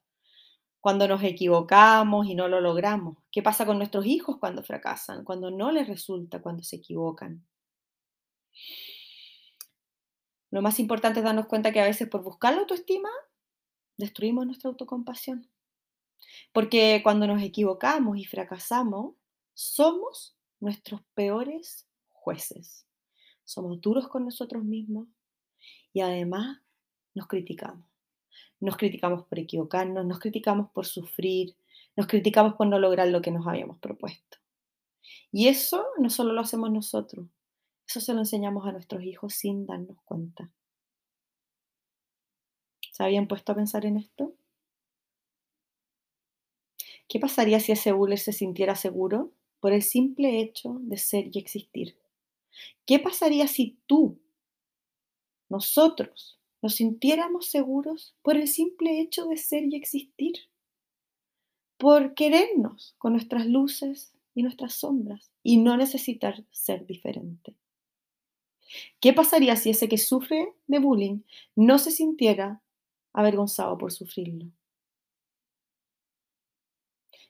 cuando 0.80 1.08
nos 1.08 1.22
equivocamos 1.22 2.26
y 2.26 2.34
no 2.34 2.48
lo 2.48 2.60
logramos. 2.60 3.18
¿Qué 3.30 3.42
pasa 3.42 3.66
con 3.66 3.78
nuestros 3.78 4.06
hijos 4.06 4.38
cuando 4.38 4.62
fracasan, 4.62 5.24
cuando 5.24 5.50
no 5.50 5.72
les 5.72 5.88
resulta, 5.88 6.40
cuando 6.40 6.62
se 6.62 6.76
equivocan? 6.76 7.46
Lo 10.50 10.62
más 10.62 10.78
importante 10.78 11.20
es 11.20 11.24
darnos 11.24 11.46
cuenta 11.46 11.72
que 11.72 11.80
a 11.80 11.84
veces 11.84 12.08
por 12.08 12.22
buscar 12.22 12.54
la 12.54 12.60
autoestima 12.60 13.10
destruimos 13.96 14.46
nuestra 14.46 14.70
autocompasión. 14.70 15.50
Porque 16.52 17.00
cuando 17.02 17.26
nos 17.26 17.42
equivocamos 17.42 18.18
y 18.18 18.24
fracasamos, 18.24 19.14
somos 19.54 20.36
nuestros 20.60 21.02
peores 21.14 21.86
jueces. 22.10 22.86
Somos 23.44 23.80
duros 23.80 24.08
con 24.08 24.24
nosotros 24.24 24.64
mismos 24.64 25.08
y 25.92 26.00
además 26.00 26.60
nos 27.14 27.26
criticamos. 27.26 27.95
Nos 28.61 28.77
criticamos 28.77 29.25
por 29.25 29.38
equivocarnos, 29.38 30.07
nos 30.07 30.19
criticamos 30.19 30.71
por 30.71 30.87
sufrir, 30.87 31.57
nos 31.97 32.07
criticamos 32.07 32.55
por 32.55 32.66
no 32.66 32.79
lograr 32.79 33.09
lo 33.09 33.21
que 33.21 33.31
nos 33.31 33.47
habíamos 33.47 33.79
propuesto. 33.79 34.38
Y 35.31 35.49
eso 35.49 35.87
no 35.99 36.11
solo 36.11 36.33
lo 36.33 36.40
hacemos 36.40 36.71
nosotros, 36.71 37.27
eso 37.87 38.01
se 38.01 38.14
lo 38.14 38.21
enseñamos 38.21 38.66
a 38.66 38.73
nuestros 38.73 39.03
hijos 39.05 39.35
sin 39.35 39.66
darnos 39.66 39.99
cuenta. 40.05 40.51
¿Se 42.92 43.05
habían 43.05 43.29
puesto 43.29 43.53
a 43.53 43.55
pensar 43.55 43.85
en 43.85 43.99
esto? 43.99 44.35
¿Qué 47.09 47.21
pasaría 47.21 47.61
si 47.61 47.73
ese 47.73 47.92
buller 47.92 48.19
se 48.19 48.33
sintiera 48.33 48.75
seguro 48.75 49.33
por 49.61 49.73
el 49.73 49.83
simple 49.83 50.40
hecho 50.40 50.79
de 50.81 50.97
ser 50.97 51.29
y 51.31 51.38
existir? 51.38 51.97
¿Qué 52.85 52.99
pasaría 52.99 53.47
si 53.47 53.79
tú, 53.87 54.19
nosotros, 55.49 56.40
nos 56.66 56.74
sintiéramos 56.74 57.46
seguros 57.46 58.16
por 58.22 58.37
el 58.37 58.48
simple 58.48 59.00
hecho 59.00 59.26
de 59.26 59.37
ser 59.37 59.72
y 59.72 59.76
existir, 59.76 60.35
por 61.76 62.14
querernos 62.14 62.96
con 62.98 63.12
nuestras 63.12 63.46
luces 63.46 64.12
y 64.35 64.42
nuestras 64.42 64.74
sombras 64.74 65.31
y 65.44 65.59
no 65.59 65.76
necesitar 65.76 66.44
ser 66.50 66.85
diferente. 66.85 67.55
¿Qué 68.98 69.12
pasaría 69.12 69.55
si 69.55 69.70
ese 69.70 69.88
que 69.88 69.96
sufre 69.96 70.55
de 70.66 70.81
bullying 70.81 71.20
no 71.55 71.79
se 71.79 71.92
sintiera 71.92 72.61
avergonzado 73.12 73.79
por 73.79 73.92
sufrirlo? 73.92 74.46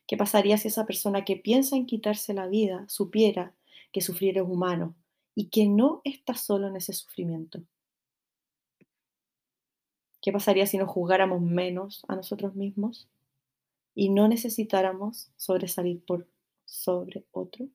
¿Qué 0.07 0.17
pasaría 0.17 0.57
si 0.57 0.69
esa 0.69 0.87
persona 0.87 1.27
que 1.27 1.37
piensa 1.37 1.77
en 1.77 1.85
quitarse 1.85 2.33
la 2.33 2.47
vida 2.47 2.87
supiera 2.89 3.55
que 3.93 4.01
sufrir 4.01 4.39
es 4.39 4.45
humano 4.45 4.95
y 5.35 5.51
que 5.51 5.67
no 5.67 6.01
está 6.05 6.33
solo 6.33 6.69
en 6.69 6.77
ese 6.77 6.95
sufrimiento? 6.95 7.61
¿Qué 10.27 10.33
pasaría 10.33 10.67
si 10.67 10.77
nos 10.77 10.89
juzgáramos 10.89 11.41
menos 11.41 12.05
a 12.09 12.17
nosotros 12.17 12.57
mismos 12.57 13.09
y 13.95 14.09
no 14.09 14.27
necesitáramos 14.27 15.31
sobresalir 15.37 16.05
por 16.05 16.27
sobre 16.65 17.25
otro? 17.31 17.69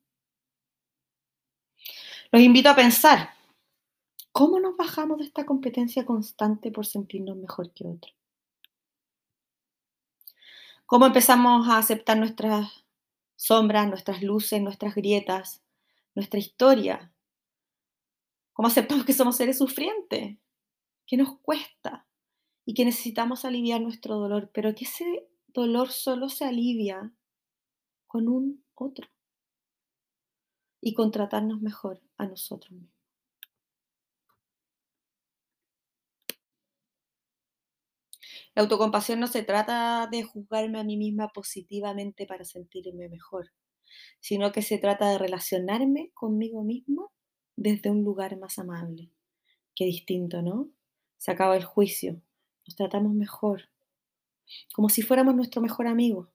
Los 2.30 2.42
invito 2.42 2.68
a 2.68 2.76
pensar, 2.76 3.30
¿cómo 4.34 4.60
nos 4.60 4.76
bajamos 4.76 5.20
de 5.20 5.24
esta 5.24 5.46
competencia 5.46 6.06
constante 6.06 6.72
por 6.72 6.86
sentirnos 6.86 7.38
mejor 7.38 7.72
que 7.72 7.88
otro? 7.88 8.12
¿Cómo 10.86 11.06
empezamos 11.06 11.70
a 11.70 11.78
aceptar 11.78 12.18
nuestras 12.18 12.84
sombras, 13.38 13.88
nuestras 13.88 14.22
luces, 14.22 14.62
nuestras 14.62 14.94
grietas, 14.94 15.64
nuestra 16.16 16.38
historia? 16.38 17.14
¿Cómo 18.52 18.68
aceptamos 18.68 19.06
que 19.06 19.14
somos 19.14 19.38
seres 19.38 19.58
sufrientes? 19.58 20.38
¿Qué 21.06 21.16
nos 21.16 21.40
cuesta? 21.40 22.06
Y 22.66 22.74
que 22.74 22.86
necesitamos 22.86 23.46
aliviar 23.46 23.82
nuestro 23.82 24.18
dolor, 24.18 24.52
pero 24.54 24.74
que 24.76 24.86
ese 24.86 25.28
dolor 25.48 25.92
solo 25.92 26.30
se 26.30 26.46
alivia 26.46 27.14
con 28.08 28.28
un 28.28 28.64
otro 28.76 29.08
y 30.82 30.94
con 30.94 31.12
tratarnos 31.12 31.62
mejor 31.62 32.02
a 32.18 32.28
nosotros 32.28 32.72
mismos. 32.72 32.92
La 38.54 38.64
autocompasión 38.64 39.20
no 39.20 39.28
se 39.28 39.44
trata 39.44 40.08
de 40.12 40.24
juzgarme 40.24 40.80
a 40.80 40.84
mí 40.84 40.98
misma 40.98 41.30
positivamente 41.30 42.26
para 42.26 42.44
sentirme 42.44 43.08
mejor, 43.08 43.52
sino 44.20 44.52
que 44.52 44.62
se 44.62 44.78
trata 44.78 45.10
de 45.10 45.18
relacionarme 45.18 46.12
conmigo 46.14 46.64
mismo 46.64 47.14
desde 47.56 47.90
un 47.92 48.04
lugar 48.04 48.38
más 48.38 48.60
amable. 48.60 49.10
Qué 49.76 49.86
distinto, 49.86 50.42
¿no? 50.42 50.70
Se 51.18 51.32
acaba 51.32 51.56
el 51.56 51.64
juicio, 51.64 52.22
nos 52.72 52.78
tratamos 52.78 53.14
mejor, 53.14 53.64
como 54.74 54.88
si 54.88 55.02
fuéramos 55.02 55.36
nuestro 55.36 55.62
mejor 55.62 55.88
amigo, 55.88 56.30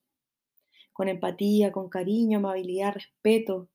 con 0.93 1.09
empatía, 1.09 1.73
con 1.73 1.89
cariño, 1.89 2.39
amabilidad, 2.39 2.93
respeto, 2.93 3.69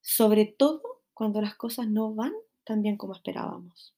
sobre 0.00 0.44
todo 0.44 1.02
cuando 1.12 1.40
las 1.40 1.54
cosas 1.54 1.86
no 1.86 2.12
van 2.12 2.32
tan 2.64 2.82
bien 2.82 2.96
como 2.96 3.14
esperábamos. 3.14 3.94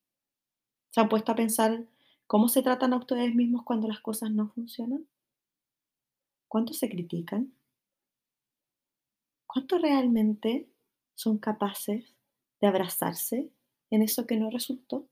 ¿Se 0.91 1.01
han 1.01 1.09
puesto 1.09 1.33
a 1.33 1.37
pensar 1.37 1.87
cómo 2.27 2.49
se 2.49 2.63
tratan 2.63 2.93
a 2.93 2.99
ustedes 2.99 3.35
mismos 3.35 3.65
cuando 3.65 3.89
las 3.89 4.01
cosas 4.01 4.31
no 4.31 4.49
funcionan? 4.49 5.07
¿Cuánto 6.49 6.75
se 6.75 6.91
critican? 6.91 7.55
¿Cuánto 9.47 9.79
realmente 9.79 10.69
son 11.15 11.39
capaces 11.39 12.15
de 12.61 12.67
abrazarse 12.67 13.51
en 13.91 14.03
eso 14.03 14.27
que 14.27 14.37
no 14.37 14.51
resultó? 14.51 15.09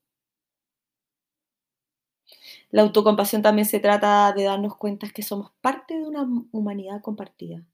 La 2.74 2.82
autocompasión 2.82 3.40
también 3.40 3.66
se 3.66 3.78
trata 3.78 4.32
de 4.32 4.42
darnos 4.42 4.76
cuenta 4.76 5.08
que 5.08 5.22
somos 5.22 5.52
parte 5.60 5.94
de 5.94 6.02
una 6.02 6.28
humanidad 6.50 7.02
compartida, 7.02 7.64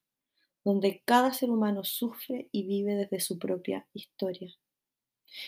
donde 0.63 1.03
cada 1.07 1.33
ser 1.33 1.49
humano 1.49 1.85
sufre 1.85 2.51
y 2.53 2.67
vive 2.67 2.97
desde 2.97 3.19
su 3.21 3.39
propia 3.39 3.87
historia. 3.95 4.55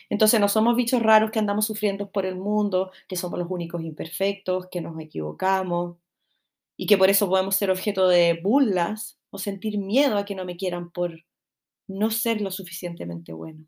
Entonces 0.09 0.41
no 0.41 0.49
somos 0.49 0.75
bichos 0.75 1.03
raros 1.03 1.31
que 1.31 1.38
andamos 1.38 1.67
sufriendo 1.67 2.11
por 2.11 2.25
el 2.25 2.37
mundo, 2.37 2.93
que 3.07 3.17
somos 3.17 3.38
los 3.38 3.51
únicos 3.51 3.83
imperfectos, 3.83 4.69
que 4.71 4.81
nos 4.81 4.99
equivocamos 4.99 5.99
y 6.79 6.87
que 6.87 6.97
por 6.97 7.11
eso 7.11 7.29
podemos 7.29 7.55
ser 7.55 7.71
objeto 7.71 8.09
de 8.09 8.41
burlas 8.43 9.19
o 9.29 9.37
sentir 9.37 9.77
miedo 9.77 10.17
a 10.17 10.25
que 10.25 10.35
no 10.35 10.47
me 10.47 10.57
quieran 10.57 10.91
por 10.91 11.27
no 11.87 12.11
ser 12.11 12.41
lo 12.41 12.51
suficientemente 12.51 13.35
bueno. 13.35 13.67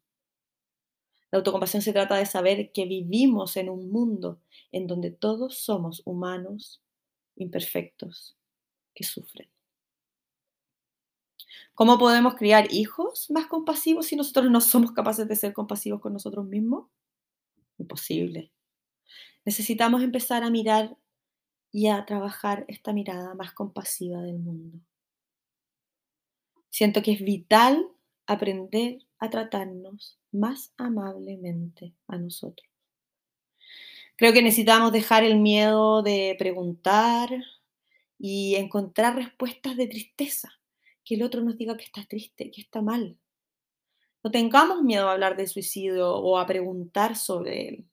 La 1.35 1.39
autocompasión 1.39 1.83
se 1.83 1.93
trata 1.93 2.15
de 2.15 2.27
saber 2.27 2.71
que 2.71 2.85
vivimos 2.87 3.57
en 3.57 3.69
un 3.69 3.91
mundo 3.91 4.41
en 4.71 4.87
donde 4.87 5.11
todos 5.11 5.59
somos 5.59 6.01
humanos 6.05 6.81
imperfectos 7.35 8.37
que 8.95 9.03
sufren. 9.03 9.51
¿Cómo 11.75 11.99
podemos 11.99 12.37
criar 12.37 12.73
hijos 12.73 13.33
más 13.33 13.49
compasivos 13.49 14.07
si 14.07 14.15
nosotros 14.15 14.49
no 14.49 14.61
somos 14.61 14.93
capaces 14.93 15.27
de 15.27 15.35
ser 15.35 15.53
compasivos 15.53 16.01
con 16.01 16.13
nosotros 16.13 16.47
mismos? 16.47 16.89
Imposible. 17.79 18.53
Necesitamos 19.45 20.05
empezar 20.05 20.45
a 20.45 20.51
mirar 20.51 20.97
y 21.73 21.89
a 21.89 22.07
trabajar 22.07 22.65
esta 22.69 22.93
mirada 22.93 23.35
más 23.35 23.53
compasiva 23.53 24.23
del 24.23 24.39
mundo. 24.39 24.79
Siento 26.71 27.03
que 27.03 27.11
es 27.11 27.25
vital 27.25 27.89
aprender 28.29 28.99
a 29.25 29.31
tratarnos 29.31 30.19
más 30.33 30.73
amablemente 30.77 31.95
a 32.07 32.19
nosotros. 32.19 32.69
Creo 34.17 34.33
que 34.33 34.43
necesitamos 34.43 34.93
dejar 34.93 35.25
el 35.25 35.41
miedo 35.41 36.03
de 36.03 36.37
preguntar 36.39 37.31
y 38.19 38.55
encontrar 38.55 39.17
respuestas 39.17 39.77
de 39.77 39.89
tristeza, 39.89 40.53
que 41.05 41.17
el 41.17 41.23
otro 41.23 41.43
nos 41.43 41.59
diga 41.59 41.77
que 41.77 41.85
está 41.85 42.05
triste, 42.07 42.51
que 42.51 42.61
está 42.61 42.81
mal. 42.81 43.19
No 44.23 44.31
tengamos 44.31 44.83
miedo 44.83 45.09
a 45.09 45.13
hablar 45.13 45.37
de 45.37 45.47
suicidio 45.47 46.15
o 46.15 46.39
a 46.39 46.47
preguntar 46.47 47.17
sobre 47.17 47.69
él. 47.69 47.89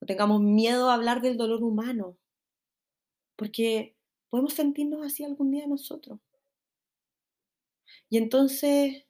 No 0.00 0.06
tengamos 0.06 0.40
miedo 0.40 0.90
a 0.90 0.94
hablar 0.94 1.22
del 1.22 1.36
dolor 1.36 1.62
humano, 1.62 2.16
porque 3.36 3.96
podemos 4.28 4.54
sentirnos 4.54 5.04
así 5.06 5.24
algún 5.24 5.50
día 5.50 5.66
nosotros. 5.66 6.18
Y 8.08 8.18
entonces 8.18 9.04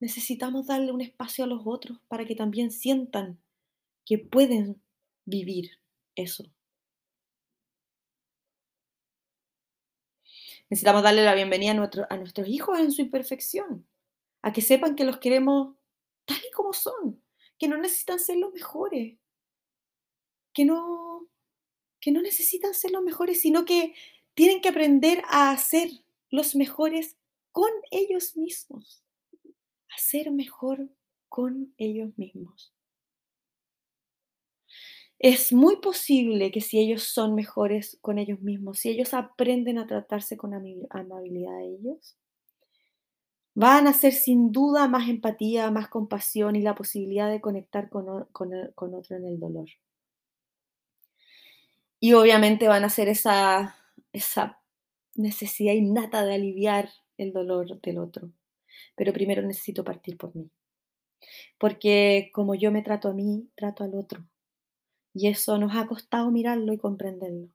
necesitamos 0.00 0.66
darle 0.66 0.92
un 0.92 1.02
espacio 1.02 1.44
a 1.44 1.46
los 1.46 1.62
otros 1.66 2.00
para 2.08 2.24
que 2.24 2.34
también 2.34 2.70
sientan 2.70 3.40
que 4.04 4.18
pueden 4.18 4.82
vivir 5.26 5.70
eso. 6.16 6.44
Necesitamos 10.70 11.02
darle 11.02 11.24
la 11.24 11.34
bienvenida 11.34 11.72
a, 11.72 12.16
nuestros 12.16 12.48
hijos 12.48 12.78
en 12.78 12.92
su 12.92 13.02
imperfección, 13.02 13.86
a 14.42 14.52
que 14.52 14.62
sepan 14.62 14.96
que 14.96 15.04
los 15.04 15.18
queremos 15.18 15.76
tal 16.24 16.38
y 16.38 16.50
como 16.52 16.72
son, 16.72 17.22
que 17.58 17.68
no 17.68 17.76
necesitan 17.76 18.20
ser 18.20 18.38
los 18.38 18.52
mejores, 18.52 19.18
que 20.54 20.64
no, 20.64 21.28
que 22.00 22.12
no 22.12 22.22
necesitan 22.22 22.72
ser 22.72 22.92
los 22.92 23.02
mejores, 23.02 23.40
sino 23.40 23.64
que 23.64 23.94
tienen 24.34 24.60
que 24.60 24.68
aprender 24.68 25.22
a 25.28 25.56
ser 25.58 25.90
los 26.30 26.54
mejores 26.54 27.16
con 27.50 27.70
ellos 27.90 28.36
mismos, 28.36 29.02
a 29.94 29.98
ser 29.98 30.30
mejor 30.30 30.88
con 31.28 31.74
ellos 31.76 32.16
mismos. 32.16 32.72
Es 35.18 35.52
muy 35.52 35.76
posible 35.76 36.50
que 36.50 36.62
si 36.62 36.78
ellos 36.78 37.02
son 37.02 37.34
mejores 37.34 37.98
con 38.00 38.18
ellos 38.18 38.40
mismos, 38.40 38.78
si 38.78 38.88
ellos 38.88 39.12
aprenden 39.12 39.78
a 39.78 39.86
tratarse 39.86 40.36
con 40.36 40.54
amabilidad 40.54 41.56
a 41.56 41.62
ellos, 41.62 42.16
van 43.54 43.86
a 43.86 43.92
ser 43.92 44.14
sin 44.14 44.50
duda 44.50 44.88
más 44.88 45.08
empatía, 45.08 45.70
más 45.70 45.88
compasión 45.88 46.56
y 46.56 46.62
la 46.62 46.74
posibilidad 46.74 47.30
de 47.30 47.42
conectar 47.42 47.90
con, 47.90 48.24
con 48.32 48.94
otro 48.94 49.16
en 49.16 49.26
el 49.26 49.38
dolor. 49.38 49.68
Y 52.00 52.14
obviamente 52.14 52.66
van 52.66 52.84
a 52.84 52.88
ser 52.88 53.08
esa, 53.08 53.76
esa 54.12 54.58
necesidad 55.14 55.74
innata 55.74 56.24
de 56.24 56.34
aliviar 56.34 56.88
el 57.18 57.32
dolor 57.34 57.78
del 57.82 57.98
otro. 57.98 58.30
Pero 58.96 59.12
primero 59.12 59.42
necesito 59.42 59.84
partir 59.84 60.16
por 60.16 60.34
mí. 60.34 60.50
Porque 61.58 62.30
como 62.32 62.54
yo 62.54 62.70
me 62.72 62.82
trato 62.82 63.08
a 63.08 63.14
mí, 63.14 63.50
trato 63.54 63.84
al 63.84 63.94
otro. 63.94 64.24
Y 65.14 65.28
eso 65.28 65.58
nos 65.58 65.76
ha 65.76 65.86
costado 65.86 66.30
mirarlo 66.30 66.72
y 66.72 66.78
comprenderlo. 66.78 67.48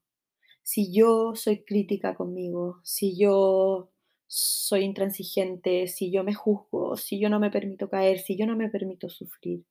Si 0.64 0.94
yo 0.94 1.36
soy 1.36 1.64
crítica 1.64 2.16
conmigo, 2.16 2.80
si 2.84 3.18
yo 3.18 3.92
soy 4.28 4.84
intransigente, 4.84 5.88
si 5.88 6.12
yo 6.12 6.24
me 6.24 6.34
juzgo, 6.34 6.98
si 6.98 7.20
yo 7.20 7.30
no 7.30 7.40
me 7.40 7.52
permito 7.52 7.90
caer, 7.90 8.20
si 8.20 8.38
yo 8.38 8.46
no 8.48 8.56
me 8.56 8.70
permito 8.70 9.10
sufrir, 9.10 9.64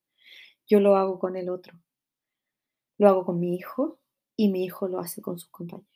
yo 0.66 0.80
lo 0.80 0.96
hago 0.96 1.18
con 1.18 1.36
el 1.36 1.48
otro. 1.50 1.78
Lo 2.98 3.08
hago 3.08 3.24
con 3.24 3.40
mi 3.40 3.54
hijo 3.56 3.98
y 4.36 4.50
mi 4.50 4.64
hijo 4.64 4.88
lo 4.88 4.98
hace 5.00 5.22
con 5.22 5.38
sus 5.38 5.50
compañeros. 5.50 5.93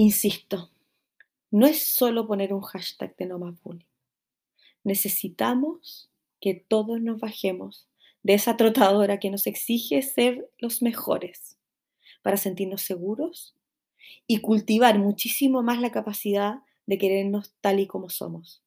Insisto, 0.00 0.70
no 1.50 1.66
es 1.66 1.82
solo 1.82 2.26
poner 2.26 2.54
un 2.54 2.62
hashtag 2.62 3.14
de 3.16 3.26
no 3.26 3.38
más 3.38 3.62
bullying. 3.62 3.84
Necesitamos 4.82 6.10
que 6.40 6.54
todos 6.54 7.02
nos 7.02 7.20
bajemos 7.20 7.86
de 8.22 8.32
esa 8.32 8.56
trotadora 8.56 9.20
que 9.20 9.28
nos 9.28 9.46
exige 9.46 10.00
ser 10.00 10.50
los 10.56 10.80
mejores 10.80 11.58
para 12.22 12.38
sentirnos 12.38 12.80
seguros 12.80 13.54
y 14.26 14.38
cultivar 14.38 14.98
muchísimo 14.98 15.62
más 15.62 15.82
la 15.82 15.92
capacidad 15.92 16.60
de 16.86 16.96
querernos 16.96 17.52
tal 17.60 17.78
y 17.78 17.86
como 17.86 18.08
somos, 18.08 18.62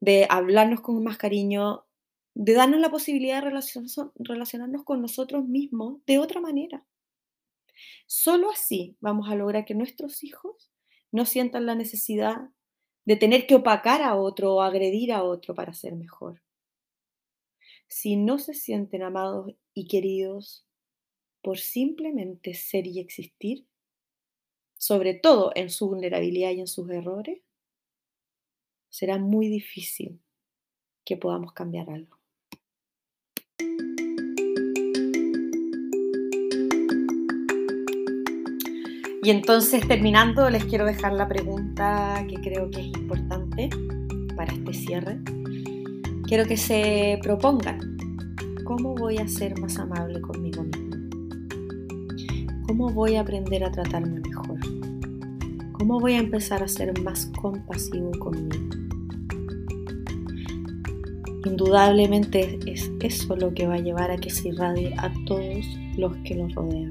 de 0.00 0.26
hablarnos 0.28 0.82
con 0.82 1.02
más 1.02 1.16
cariño, 1.16 1.86
de 2.34 2.52
darnos 2.52 2.80
la 2.80 2.90
posibilidad 2.90 3.42
de 3.42 3.50
relacionarnos 4.18 4.84
con 4.84 5.00
nosotros 5.00 5.46
mismos 5.46 6.04
de 6.04 6.18
otra 6.18 6.42
manera. 6.42 6.84
Solo 8.06 8.50
así 8.50 8.96
vamos 9.00 9.30
a 9.30 9.34
lograr 9.34 9.64
que 9.64 9.74
nuestros 9.74 10.24
hijos 10.24 10.70
no 11.12 11.24
sientan 11.24 11.66
la 11.66 11.74
necesidad 11.74 12.50
de 13.04 13.16
tener 13.16 13.46
que 13.46 13.54
opacar 13.54 14.02
a 14.02 14.16
otro 14.16 14.54
o 14.54 14.62
agredir 14.62 15.12
a 15.12 15.22
otro 15.22 15.54
para 15.54 15.74
ser 15.74 15.94
mejor 15.94 16.44
si 17.88 18.16
no 18.16 18.38
se 18.38 18.54
sienten 18.54 19.02
amados 19.02 19.54
y 19.72 19.86
queridos 19.86 20.66
por 21.42 21.58
simplemente 21.58 22.54
ser 22.54 22.86
y 22.86 22.98
existir, 22.98 23.66
sobre 24.76 25.14
todo 25.14 25.52
en 25.54 25.70
su 25.70 25.88
vulnerabilidad 25.88 26.50
y 26.50 26.60
en 26.60 26.66
sus 26.66 26.90
errores, 26.90 27.40
será 28.88 29.18
muy 29.18 29.48
difícil 29.48 30.20
que 31.04 31.16
podamos 31.16 31.52
cambiar 31.52 31.90
algo. 31.90 32.18
Y 39.24 39.30
entonces, 39.30 39.88
terminando, 39.88 40.48
les 40.50 40.64
quiero 40.66 40.84
dejar 40.84 41.14
la 41.14 41.26
pregunta 41.26 42.24
que 42.28 42.36
creo 42.36 42.70
que 42.70 42.80
es 42.80 42.86
importante 42.86 43.70
para 44.36 44.52
este 44.52 44.72
cierre 44.74 45.18
quiero 46.26 46.46
que 46.46 46.56
se 46.56 47.18
propongan 47.22 47.96
cómo 48.64 48.94
voy 48.94 49.18
a 49.18 49.28
ser 49.28 49.58
más 49.60 49.78
amable 49.78 50.20
conmigo 50.20 50.64
mismo. 50.64 50.96
¿Cómo 52.66 52.90
voy 52.90 53.16
a 53.16 53.20
aprender 53.20 53.62
a 53.62 53.70
tratarme 53.70 54.20
mejor? 54.20 54.58
¿Cómo 55.72 56.00
voy 56.00 56.14
a 56.14 56.18
empezar 56.18 56.62
a 56.62 56.68
ser 56.68 56.98
más 57.02 57.30
compasivo 57.40 58.10
conmigo? 58.18 58.64
Indudablemente 61.44 62.58
es 62.66 62.90
eso 63.00 63.36
lo 63.36 63.52
que 63.52 63.66
va 63.66 63.74
a 63.74 63.80
llevar 63.80 64.10
a 64.10 64.16
que 64.16 64.30
se 64.30 64.48
irradie 64.48 64.94
a 64.96 65.12
todos 65.26 65.64
los 65.96 66.16
que 66.24 66.34
nos 66.36 66.54
rodean, 66.54 66.90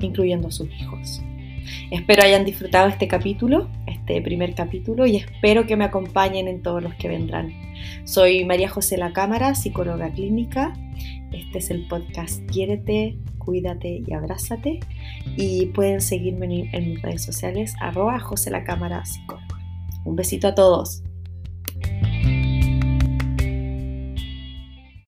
incluyendo 0.00 0.48
a 0.48 0.52
sus 0.52 0.68
hijos. 0.80 1.22
Espero 1.90 2.22
hayan 2.22 2.44
disfrutado 2.44 2.88
este 2.88 3.08
capítulo, 3.08 3.68
este 3.86 4.20
primer 4.22 4.54
capítulo, 4.54 5.06
y 5.06 5.16
espero 5.16 5.66
que 5.66 5.76
me 5.76 5.84
acompañen 5.84 6.48
en 6.48 6.62
todos 6.62 6.82
los 6.82 6.94
que 6.94 7.08
vendrán. 7.08 7.52
Soy 8.04 8.44
María 8.44 8.68
José 8.68 8.96
La 8.96 9.12
Cámara, 9.12 9.54
psicóloga 9.54 10.10
clínica. 10.10 10.72
Este 11.32 11.58
es 11.58 11.70
el 11.70 11.86
podcast 11.86 12.44
Quiérete, 12.50 13.18
Cuídate 13.38 14.02
y 14.06 14.12
Abrázate. 14.12 14.80
Y 15.36 15.66
pueden 15.66 16.00
seguirme 16.00 16.70
en, 16.72 16.90
mis 16.90 17.02
redes 17.02 17.22
sociales, 17.22 17.74
arroba 17.80 18.18
José 18.18 18.50
La 18.50 18.64
Cámara 18.64 19.04
Psicóloga. 19.04 19.58
Un 20.04 20.16
besito 20.16 20.48
a 20.48 20.54
todos. 20.54 21.02